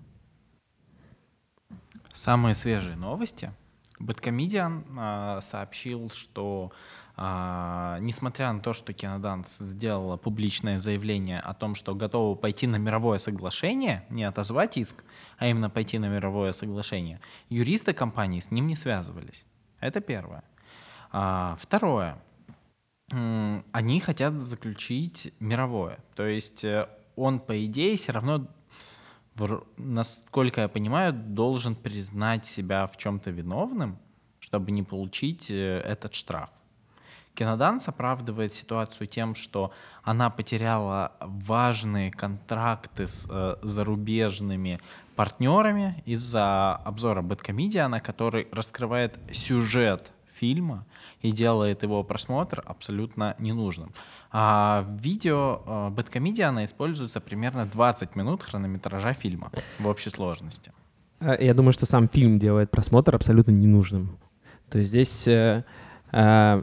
[2.15, 3.53] Самые свежие новости.
[4.01, 6.73] Бэткомедиан а, сообщил, что
[7.21, 12.77] а, несмотря на то, что Киноданс сделала публичное заявление о том, что готова пойти на
[12.77, 14.95] мировое соглашение, не отозвать иск,
[15.37, 19.45] а именно пойти на мировое соглашение, юристы компании с ним не связывались.
[19.81, 20.45] Это первое.
[21.11, 22.23] А, второе.
[23.11, 25.99] Они хотят заключить мировое.
[26.15, 28.47] То есть э, он, по идее, все равно,
[29.77, 33.99] насколько я понимаю, должен признать себя в чем-то виновным,
[34.39, 36.51] чтобы не получить э, этот штраф.
[37.39, 39.71] Киноданс оправдывает ситуацию тем, что
[40.03, 44.81] она потеряла важные контракты с э, зарубежными
[45.15, 50.85] партнерами из-за обзора Бэткомедиана, который раскрывает сюжет фильма
[51.23, 53.93] и делает его просмотр абсолютно ненужным.
[54.33, 60.73] А в видео э, Бэткомедиана используется примерно 20 минут хронометража фильма в общей сложности.
[61.21, 64.19] Э, Я думаю, что сам фильм делает просмотр абсолютно ненужным.
[64.71, 65.63] То есть здесь, э,
[66.11, 66.63] э,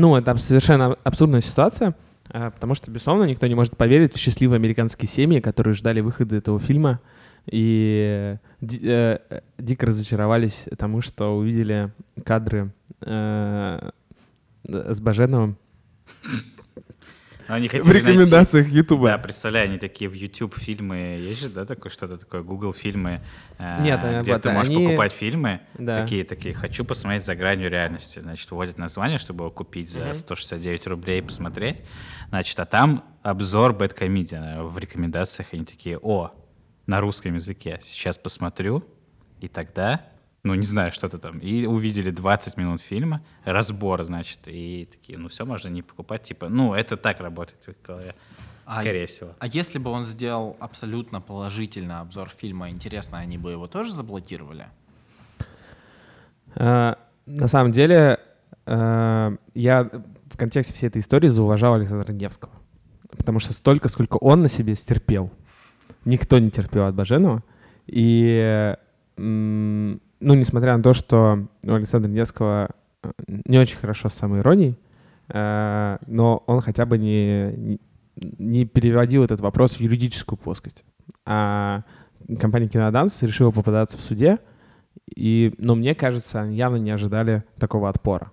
[0.00, 1.94] ну, это совершенно абсурдная ситуация,
[2.30, 6.36] э, потому что, безусловно, никто не может поверить в счастливые американские семьи, которые ждали выхода
[6.36, 7.00] этого фильма
[7.46, 11.92] и э, э, дико разочаровались тому, что увидели
[12.24, 12.72] кадры
[13.02, 15.56] с Баженовым.
[16.22, 16.59] Но
[17.54, 19.08] они в хотели найти- рекомендациях Ютуба.
[19.08, 23.20] Да, представляю, они такие в YouTube фильмы, есть же, да, такое что-то такое, Google фильмы,
[23.58, 26.02] э, Нет, э, где вот ты можешь они- покупать фильмы, Да.
[26.02, 30.14] такие, такие, хочу посмотреть за гранью реальности, значит, вводят название, чтобы его купить за Мгм.
[30.14, 31.78] 169 рублей и посмотреть,
[32.28, 36.32] значит, а там обзор Бэткомедиана в рекомендациях, они такие, о,
[36.86, 38.84] на русском языке, сейчас посмотрю,
[39.40, 40.06] и тогда,
[40.42, 45.28] ну, не знаю, что-то там, и увидели 20 минут фильма, разбор, значит, и такие, ну,
[45.28, 48.14] все, можно не покупать, типа, ну, это так работает в их голове,
[48.64, 49.34] А скорее всего.
[49.38, 54.66] А если бы он сделал абсолютно положительный обзор фильма, интересно, они бы его тоже заблокировали?
[56.54, 56.94] Э,
[57.26, 58.18] На самом деле,
[58.66, 59.90] э, я
[60.32, 62.52] в контексте всей этой истории зауважал Александра Невского.
[63.16, 65.30] Потому что столько, сколько он на себе стерпел,
[66.04, 67.42] никто не терпел от Баженова.
[67.86, 68.74] И,
[69.16, 72.70] м, ну, несмотря на то, что у Александра Невского
[73.02, 74.78] э, не очень хорошо с самоиронией,
[75.28, 77.78] э, но он хотя бы не,
[78.16, 80.84] не- переводил этот вопрос в юридическую плоскость.
[81.24, 81.82] А
[82.38, 84.38] компания Киноданс решила попадаться в суде,
[85.14, 88.32] и, но мне кажется, они явно не ожидали такого отпора.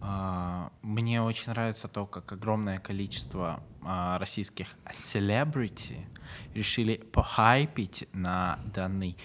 [0.00, 4.68] А, Мне очень нравится то, как огромное количество а, российских
[5.12, 6.06] селебрити
[6.54, 9.16] решили похайпить на данный,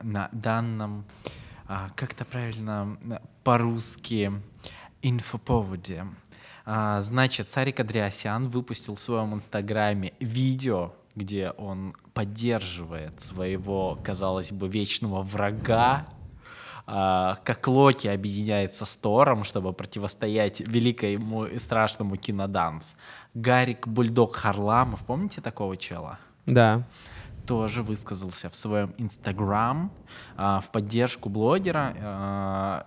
[0.00, 1.04] на данном,
[1.68, 2.98] а, как это правильно
[3.44, 4.32] по-русски,
[5.02, 6.06] инфоповоде.
[6.64, 14.68] А, Значит, Сарик Андреасян выпустил в своем инстаграме видео, где он поддерживает своего, казалось бы,
[14.68, 16.06] вечного врага
[16.86, 22.84] а, как Локи объединяется с Тором, чтобы противостоять великому и страшному киноданс.
[23.34, 26.18] Гарик Бульдог Харламов, помните такого чела?
[26.46, 26.82] Да.
[27.46, 29.92] Тоже высказался в своем Инстаграм
[30.36, 32.86] а, в поддержку блогера, а,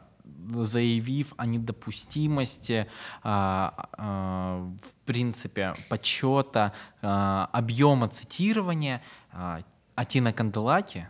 [0.63, 2.87] заявив о недопустимости,
[3.23, 9.01] а, в принципе, подсчета объема цитирования.
[9.95, 11.07] Атина Канделаки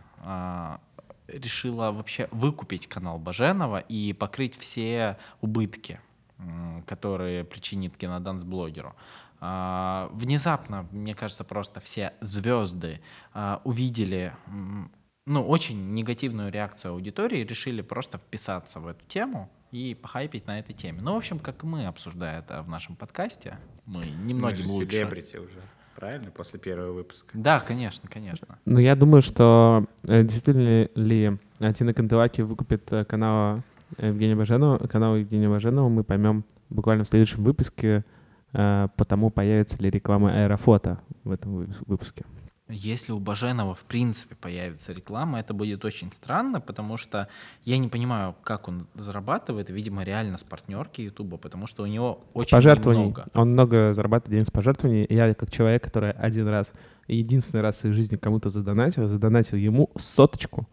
[1.28, 6.00] решила вообще выкупить канал Баженова и покрыть все убытки,
[6.86, 8.94] которые причинит киноданс блогеру.
[9.40, 13.00] А, Внезапно, мне кажется, просто все звезды
[13.34, 14.32] а, увидели
[15.26, 20.72] ну, очень негативную реакцию аудитории, решили просто вписаться в эту тему и похайпить на этой
[20.72, 21.00] теме.
[21.02, 24.68] Ну, в общем, как и мы, обсуждая это в нашем подкасте, мы немногим Мы же
[24.68, 24.90] лучше.
[24.90, 25.60] селебрити уже,
[25.96, 27.30] правильно, после первого выпуска?
[27.34, 28.58] Да, конечно, конечно.
[28.64, 31.36] Ну, я думаю, что э, действительно ли
[31.74, 33.62] Тина Кантелаки выкупит э, канал
[33.98, 38.02] Евгения Баженова, канал Евгения Баженова, мы поймем буквально в следующем выпуске, э,
[38.96, 42.24] потому появится ли реклама Аэрофото в этом вы- выпуске.
[42.68, 47.28] Если у Баженова в принципе появится реклама, это будет очень странно, потому что
[47.64, 52.24] я не понимаю, как он зарабатывает, видимо, реально с партнерки Ютуба, потому что у него
[52.34, 53.04] С очень пожертвований.
[53.04, 53.26] много.
[53.34, 55.06] Он много зарабатывает денег с пожертвований.
[55.08, 56.72] Я как человек, который один раз,
[57.06, 60.66] единственный раз в своей жизни кому-то задонатил, задонатил ему соточку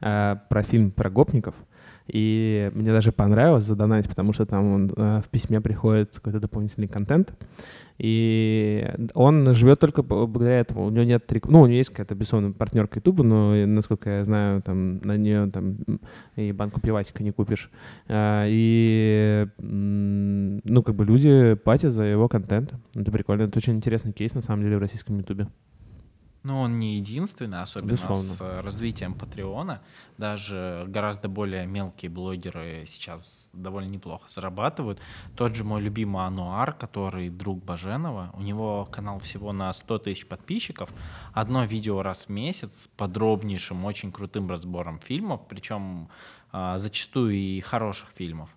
[0.00, 1.56] э, про фильм про гопников.
[2.12, 6.88] И мне даже понравилось задонать, потому что там он, э, в письме приходит какой-то дополнительный
[6.88, 7.32] контент.
[7.98, 10.86] И он живет только благодаря этому.
[10.86, 11.46] У него нет рек...
[11.46, 15.50] Ну, у него есть какая-то, безусловно, партнерка YouTube, но, насколько я знаю, там на нее
[15.52, 15.78] там
[16.34, 17.70] и банку пивасика не купишь.
[18.08, 22.74] А, и, ну, как бы люди платят за его контент.
[22.96, 23.42] Это прикольно.
[23.42, 25.48] Это очень интересный кейс, на самом деле, в российском YouTube.
[26.42, 28.22] Но он не единственный, особенно Безусловно.
[28.22, 29.82] с э, развитием Патреона.
[30.16, 35.00] Даже гораздо более мелкие блогеры сейчас довольно неплохо зарабатывают.
[35.36, 40.26] Тот же мой любимый Ануар, который друг Баженова, у него канал всего на 100 тысяч
[40.26, 40.88] подписчиков.
[41.34, 46.08] Одно видео раз в месяц с подробнейшим, очень крутым разбором фильмов, причем
[46.52, 48.48] а, зачастую и хороших фильмов.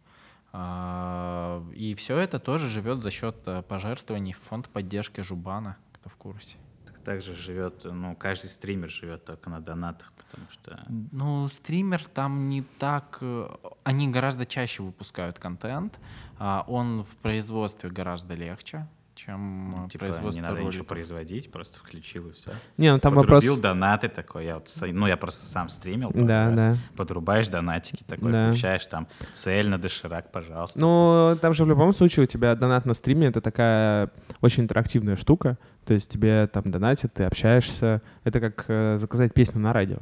[0.54, 6.10] А, и все это тоже живет за счет э, пожертвований в фонд поддержки Жубана, кто
[6.10, 6.56] в курсе
[7.04, 10.86] также живет, ну, каждый стример живет только на донатах, потому что...
[11.12, 13.18] Ну, стример там не так...
[13.22, 13.50] Э,
[13.84, 16.00] они гораздо чаще выпускают контент,
[16.40, 18.88] а он в производстве гораздо легче,
[19.26, 20.74] чем ну, типа, производство не надо роликов.
[20.74, 22.52] ничего производить, просто включил и все.
[22.78, 23.62] Не, ну там Подрубил вопрос...
[23.62, 26.12] донаты такой, я вот, ну я просто сам стримил.
[26.14, 26.78] Да, раз, да.
[26.96, 28.50] Подрубаешь донатики такой, да.
[28.50, 30.80] включаешь там цель на доширак, пожалуйста.
[30.80, 34.12] Ну, там же в любом случае у тебя донат на стриме— это такая
[34.42, 39.60] очень интерактивная штука, то есть тебе там донатят, ты общаешься, это как э, заказать песню
[39.60, 40.00] на радио.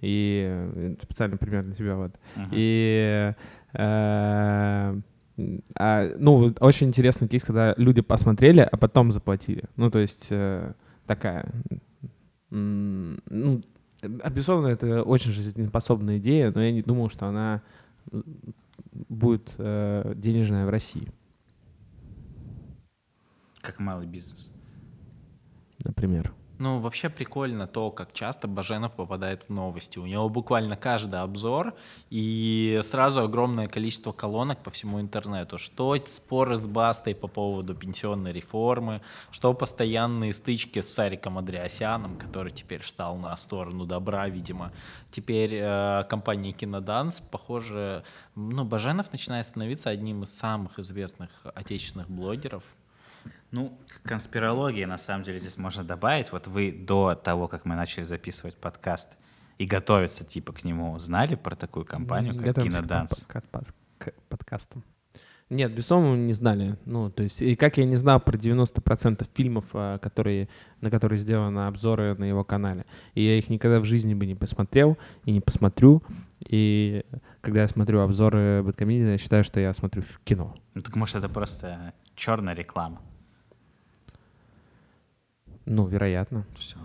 [0.00, 2.12] И э, специально пример для тебя вот.
[2.36, 2.48] Uh-huh.
[2.52, 3.34] И
[3.74, 5.00] э,
[5.74, 9.64] а, ну, очень интересный кейс, когда люди посмотрели, а потом заплатили.
[9.76, 10.72] Ну, то есть э,
[11.06, 11.52] такая...
[12.50, 13.62] Ну,
[14.02, 17.62] безусловно, это очень жизнеспособная идея, но я не думал, что она
[19.08, 21.08] будет э, денежная в России.
[23.60, 24.50] Как малый бизнес.
[25.84, 26.32] Например.
[26.62, 29.98] Ну, вообще прикольно то, как часто Баженов попадает в новости.
[29.98, 31.74] У него буквально каждый обзор
[32.08, 35.58] и сразу огромное количество колонок по всему интернету.
[35.58, 39.00] Что споры с Бастой по поводу пенсионной реформы,
[39.32, 44.70] что постоянные стычки с Сариком Андреасяном, который теперь встал на сторону добра, видимо.
[45.10, 48.04] Теперь э, компания Киноданц, похоже,
[48.36, 52.62] ну, Баженов начинает становиться одним из самых известных отечественных блогеров.
[53.52, 56.32] Ну, к конспирологии, на самом деле, здесь можно добавить.
[56.32, 59.12] Вот вы до того, как мы начали записывать подкаст
[59.58, 63.10] и готовиться типа к нему, знали про такую компанию, как Киноданц?
[63.28, 63.42] К, к,
[63.98, 64.82] к подкастам.
[65.50, 66.78] Нет, безусловно, не знали.
[66.86, 70.48] Ну, то есть, и как я не знал про 90% фильмов, а, которые,
[70.80, 72.86] на которые сделаны обзоры на его канале.
[73.12, 74.96] И я их никогда в жизни бы не посмотрел
[75.26, 76.02] и не посмотрю.
[76.40, 77.04] И
[77.42, 80.56] когда я смотрю обзоры Бэткомедии, я считаю, что я смотрю кино.
[80.72, 83.02] Ну, так может, это просто черная реклама?
[85.64, 86.46] Ну, вероятно.
[86.56, 86.76] Все.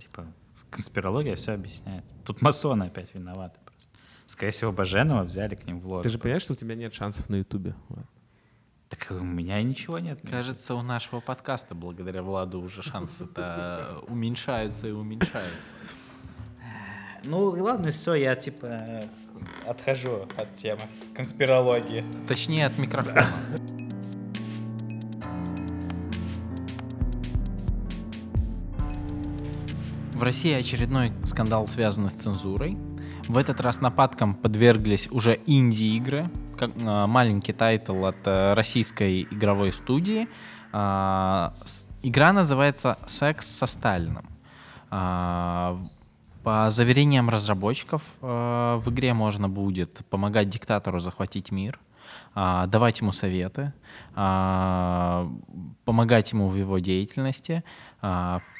[0.00, 0.26] Типа,
[0.70, 2.04] конспирология все объясняет.
[2.24, 3.90] Тут масоны опять виноваты просто.
[4.26, 6.02] Скорее всего, Баженова взяли к ним в ложь.
[6.02, 7.74] Ты же понимаешь, что у тебя нет шансов на Ютубе?
[8.88, 10.20] Так у меня ничего нет.
[10.28, 15.56] Кажется, у нашего подкаста благодаря Владу уже шансы-то уменьшаются и уменьшаются.
[17.24, 19.04] Ну ладно, все, я типа
[19.66, 20.82] отхожу от темы
[21.14, 22.04] конспирологии.
[22.28, 23.26] Точнее, от микрофона.
[30.26, 32.76] России очередной скандал связан с цензурой.
[33.28, 36.24] В этот раз нападкам подверглись уже инди-игры,
[36.58, 40.26] как, э, маленький тайтл от э, российской игровой студии.
[40.72, 41.50] Э,
[42.02, 44.28] игра называется «Секс со Сталином».
[44.90, 45.76] Э,
[46.42, 51.78] по заверениям разработчиков, э, в игре можно будет помогать диктатору захватить мир,
[52.34, 53.72] э, давать ему советы,
[54.16, 55.28] э,
[55.84, 57.62] помогать ему в его деятельности,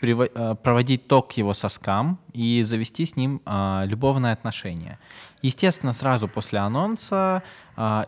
[0.00, 4.98] проводить ток к его соскам и завести с ним а, любовные отношения.
[5.42, 7.42] Естественно, сразу после анонса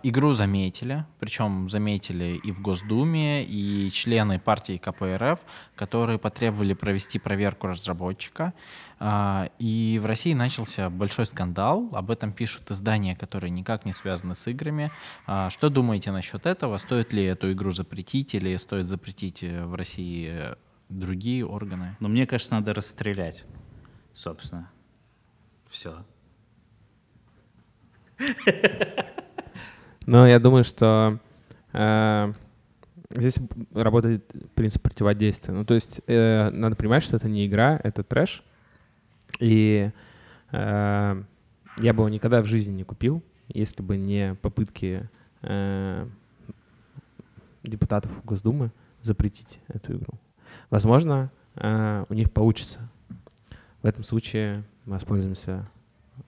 [0.03, 5.39] игру заметили, причем заметили и в Госдуме, и члены партии КПРФ,
[5.77, 8.55] которые потребовали провести проверку разработчика.
[9.59, 14.47] И в России начался большой скандал, об этом пишут издания, которые никак не связаны с
[14.47, 14.91] играми.
[15.51, 16.79] Что думаете насчет этого?
[16.79, 20.57] Стоит ли эту игру запретить или стоит запретить э, в России
[20.89, 21.97] другие органы.
[22.01, 23.45] Но мне кажется, надо расстрелять,
[24.15, 24.71] собственно.
[25.71, 26.05] Все.
[30.07, 31.19] Но я думаю, что
[31.73, 32.33] э,
[33.11, 33.39] здесь
[33.73, 34.25] работает
[34.55, 35.53] принцип противодействия.
[35.53, 38.43] Ну, то есть э, надо понимать, что это не игра, это трэш.
[39.41, 39.91] И
[40.51, 41.23] э,
[41.79, 45.09] я бы его никогда в жизни не купил, если бы не попытки
[45.43, 46.07] э,
[47.63, 48.73] депутатов Госдумы
[49.03, 50.19] запретить эту игру.
[50.71, 52.89] Возможно, э, у них получится.
[53.83, 55.69] В этом случае мы воспользуемся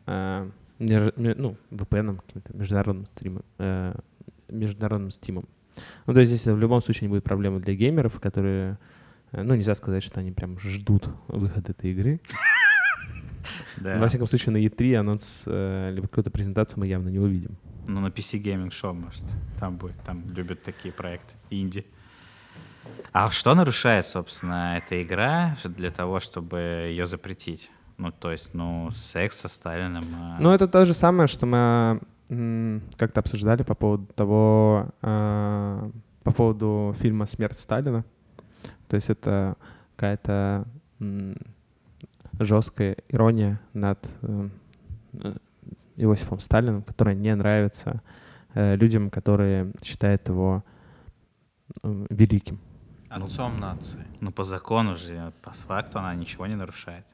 [0.06, 0.48] э,
[0.78, 3.94] ну, VPN, каким-то международным стримом, э,
[4.48, 5.46] международным стимом.
[6.06, 8.78] Ну, то есть здесь в любом случае не будет проблемы для геймеров, которые,
[9.32, 12.20] ну, нельзя сказать, что они прям ждут выхода этой игры.
[13.76, 13.98] Да.
[13.98, 17.56] Во всяком случае, на E3 анонс, э, либо какую-то презентацию мы явно не увидим.
[17.86, 19.24] Ну, на PC Gaming Show, может,
[19.58, 19.96] там будет.
[20.04, 21.34] Там любят такие проекты.
[21.50, 21.86] Инди.
[23.12, 26.58] А что нарушает, собственно, эта игра для того, чтобы
[26.88, 27.70] ее запретить?
[27.98, 30.04] Ну, то есть, ну, секс со Сталиным.
[30.14, 32.00] а, Ну, это то же самое, что мы
[32.96, 35.90] как-то обсуждали по поводу того, э,
[36.22, 38.04] по поводу фильма «Смерть Сталина».
[38.88, 39.56] То есть это
[39.96, 40.64] какая-то
[42.38, 44.48] жесткая ирония над э,
[45.96, 48.00] Иосифом Сталиным, которая не нравится
[48.54, 50.64] э, людям, которые считают его
[51.82, 52.60] великим.
[53.10, 54.06] Отцом нации.
[54.20, 57.04] Ну, по закону же, по факту она ничего не нарушает.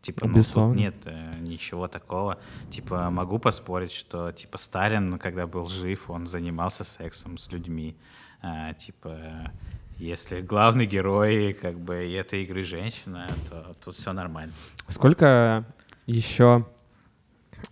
[0.00, 2.38] Типа, ну, тут нет э, ничего такого.
[2.70, 7.96] Типа, могу поспорить, что, типа, Сталин, когда был жив, он занимался сексом с людьми.
[8.42, 9.50] А, типа,
[9.98, 14.52] если главный герой, как бы, этой игры женщина, то тут все нормально.
[14.88, 15.64] Сколько
[16.06, 16.66] еще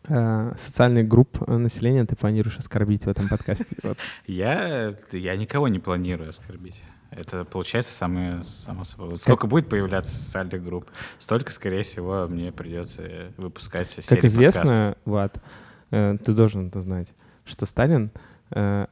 [0.04, 3.66] э, социальных групп э, населения ты планируешь оскорбить в этом подкасте?
[3.82, 3.98] Вот.
[4.26, 6.82] Я, я никого не планирую оскорбить.
[7.12, 9.10] Это получается самое, само собой.
[9.10, 14.32] Вот сколько будет появляться социальных групп, столько, скорее всего, мне придется выпускать серии Как подкастов.
[14.32, 15.42] известно, Влад,
[15.90, 17.12] э, ты должен это знать,
[17.44, 18.10] что Сталин
[18.50, 18.86] э,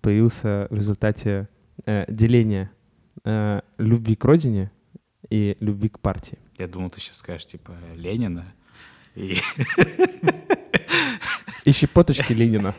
[0.00, 1.48] появился в результате
[1.84, 2.70] э, деления
[3.24, 4.70] э, любви к родине
[5.28, 6.38] и любви к партии.
[6.58, 8.44] Я думал, ты сейчас скажешь, типа, Ленина.
[9.16, 9.38] И,
[11.64, 12.74] И щепоточки Ленина.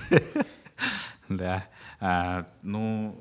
[1.29, 1.65] да.
[1.99, 3.19] А, ну,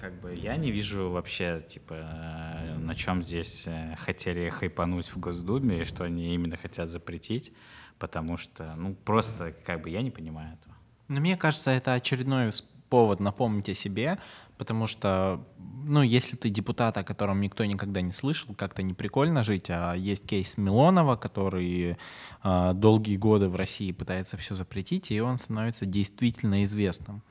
[0.00, 5.18] как бы я не вижу вообще, типа, э, на чем здесь э, хотели хайпануть в
[5.18, 7.52] Госдуме, и что они именно хотят запретить,
[7.98, 10.74] потому что, ну, просто, как бы, я не понимаю этого.
[11.08, 12.52] Но мне кажется, это очередной
[12.88, 14.18] повод напомнить о себе,
[14.56, 15.44] потому что,
[15.84, 19.94] ну, если ты депутат, о котором никто никогда не слышал, как-то не прикольно жить, а
[19.94, 21.96] есть кейс Милонова, который
[22.42, 27.22] а, долгие годы в России пытается все запретить, и он становится действительно известным.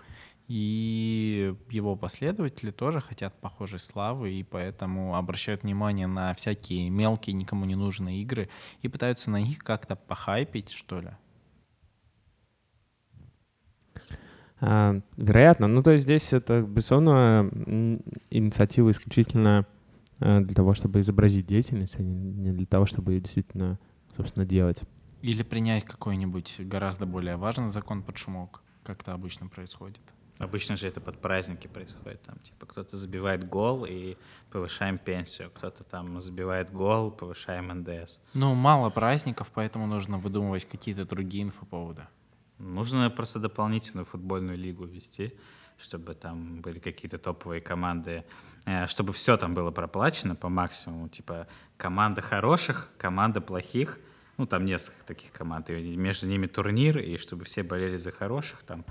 [0.47, 7.65] И его последователи тоже хотят похожей славы, и поэтому обращают внимание на всякие мелкие, никому
[7.65, 8.47] не нужные игры
[8.81, 11.09] и пытаются на них как-то похайпить, что ли.
[14.61, 15.67] А, вероятно.
[15.67, 17.51] Ну, то есть здесь это, безусловно,
[18.29, 19.65] инициатива исключительно
[20.19, 23.77] э, для того, чтобы изобразить деятельность, а не для того, чтобы ее действительно,
[24.15, 24.81] собственно, делать.
[25.21, 29.99] Или принять какой-нибудь гораздо более важный закон под шумок, как это обычно происходит.
[30.39, 32.21] Обычно же это под праздники происходит.
[32.21, 34.17] Там, типа, кто-то забивает гол и
[34.51, 38.19] повышаем пенсию, кто-то там забивает гол, повышаем НДС.
[38.33, 42.07] Ну, мало праздников, поэтому нужно выдумывать какие-то другие инфоповоды.
[42.59, 45.33] Нужно просто дополнительную футбольную лигу вести,
[45.79, 48.23] чтобы там были какие-то топовые команды,
[48.65, 51.09] э, чтобы все там было проплачено по максимуму.
[51.09, 53.99] Типа команда хороших, команда плохих.
[54.37, 55.69] Ну, там несколько таких команд.
[55.71, 58.85] И между ними турнир, и чтобы все болели за хороших там.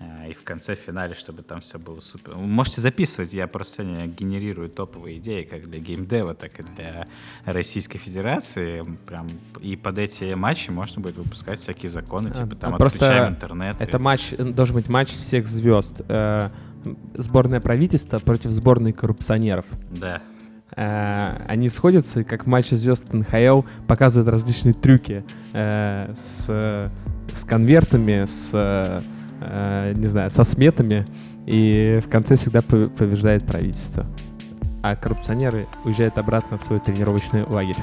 [0.00, 2.34] Э, И в конце в финале, чтобы там все было супер.
[2.34, 7.06] Вы можете записывать, я просто сегодня генерирую топовые идеи, как для геймдева, так и для
[7.44, 8.82] Российской Федерации.
[9.06, 9.28] Прям,
[9.60, 13.34] и под эти матчи можно будет выпускать всякие законы, А, типа там а просто отключаем
[13.34, 13.76] интернет.
[13.80, 16.00] Это и- матч, должен быть матч всех звезд.
[16.08, 16.50] Э,
[17.14, 19.66] Сборная правительства против сборной коррупционеров.
[19.90, 20.22] Да.
[20.76, 25.22] Э, Они сходятся, и как в матче звезд НХЛ показывают различные трюки
[25.52, 26.46] с,
[27.34, 29.02] с конвертами, с,
[29.40, 31.04] э, не знаю, со сметами,
[31.46, 34.06] и в конце всегда по- побеждает правительство.
[34.82, 37.76] А коррупционеры уезжают обратно в свой тренировочный лагерь.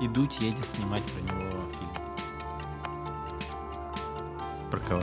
[0.00, 1.90] И Дудь едет снимать про него фильм.
[4.70, 5.02] Про кого?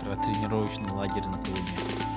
[0.00, 2.15] Про тренировочный лагерь на Колыме.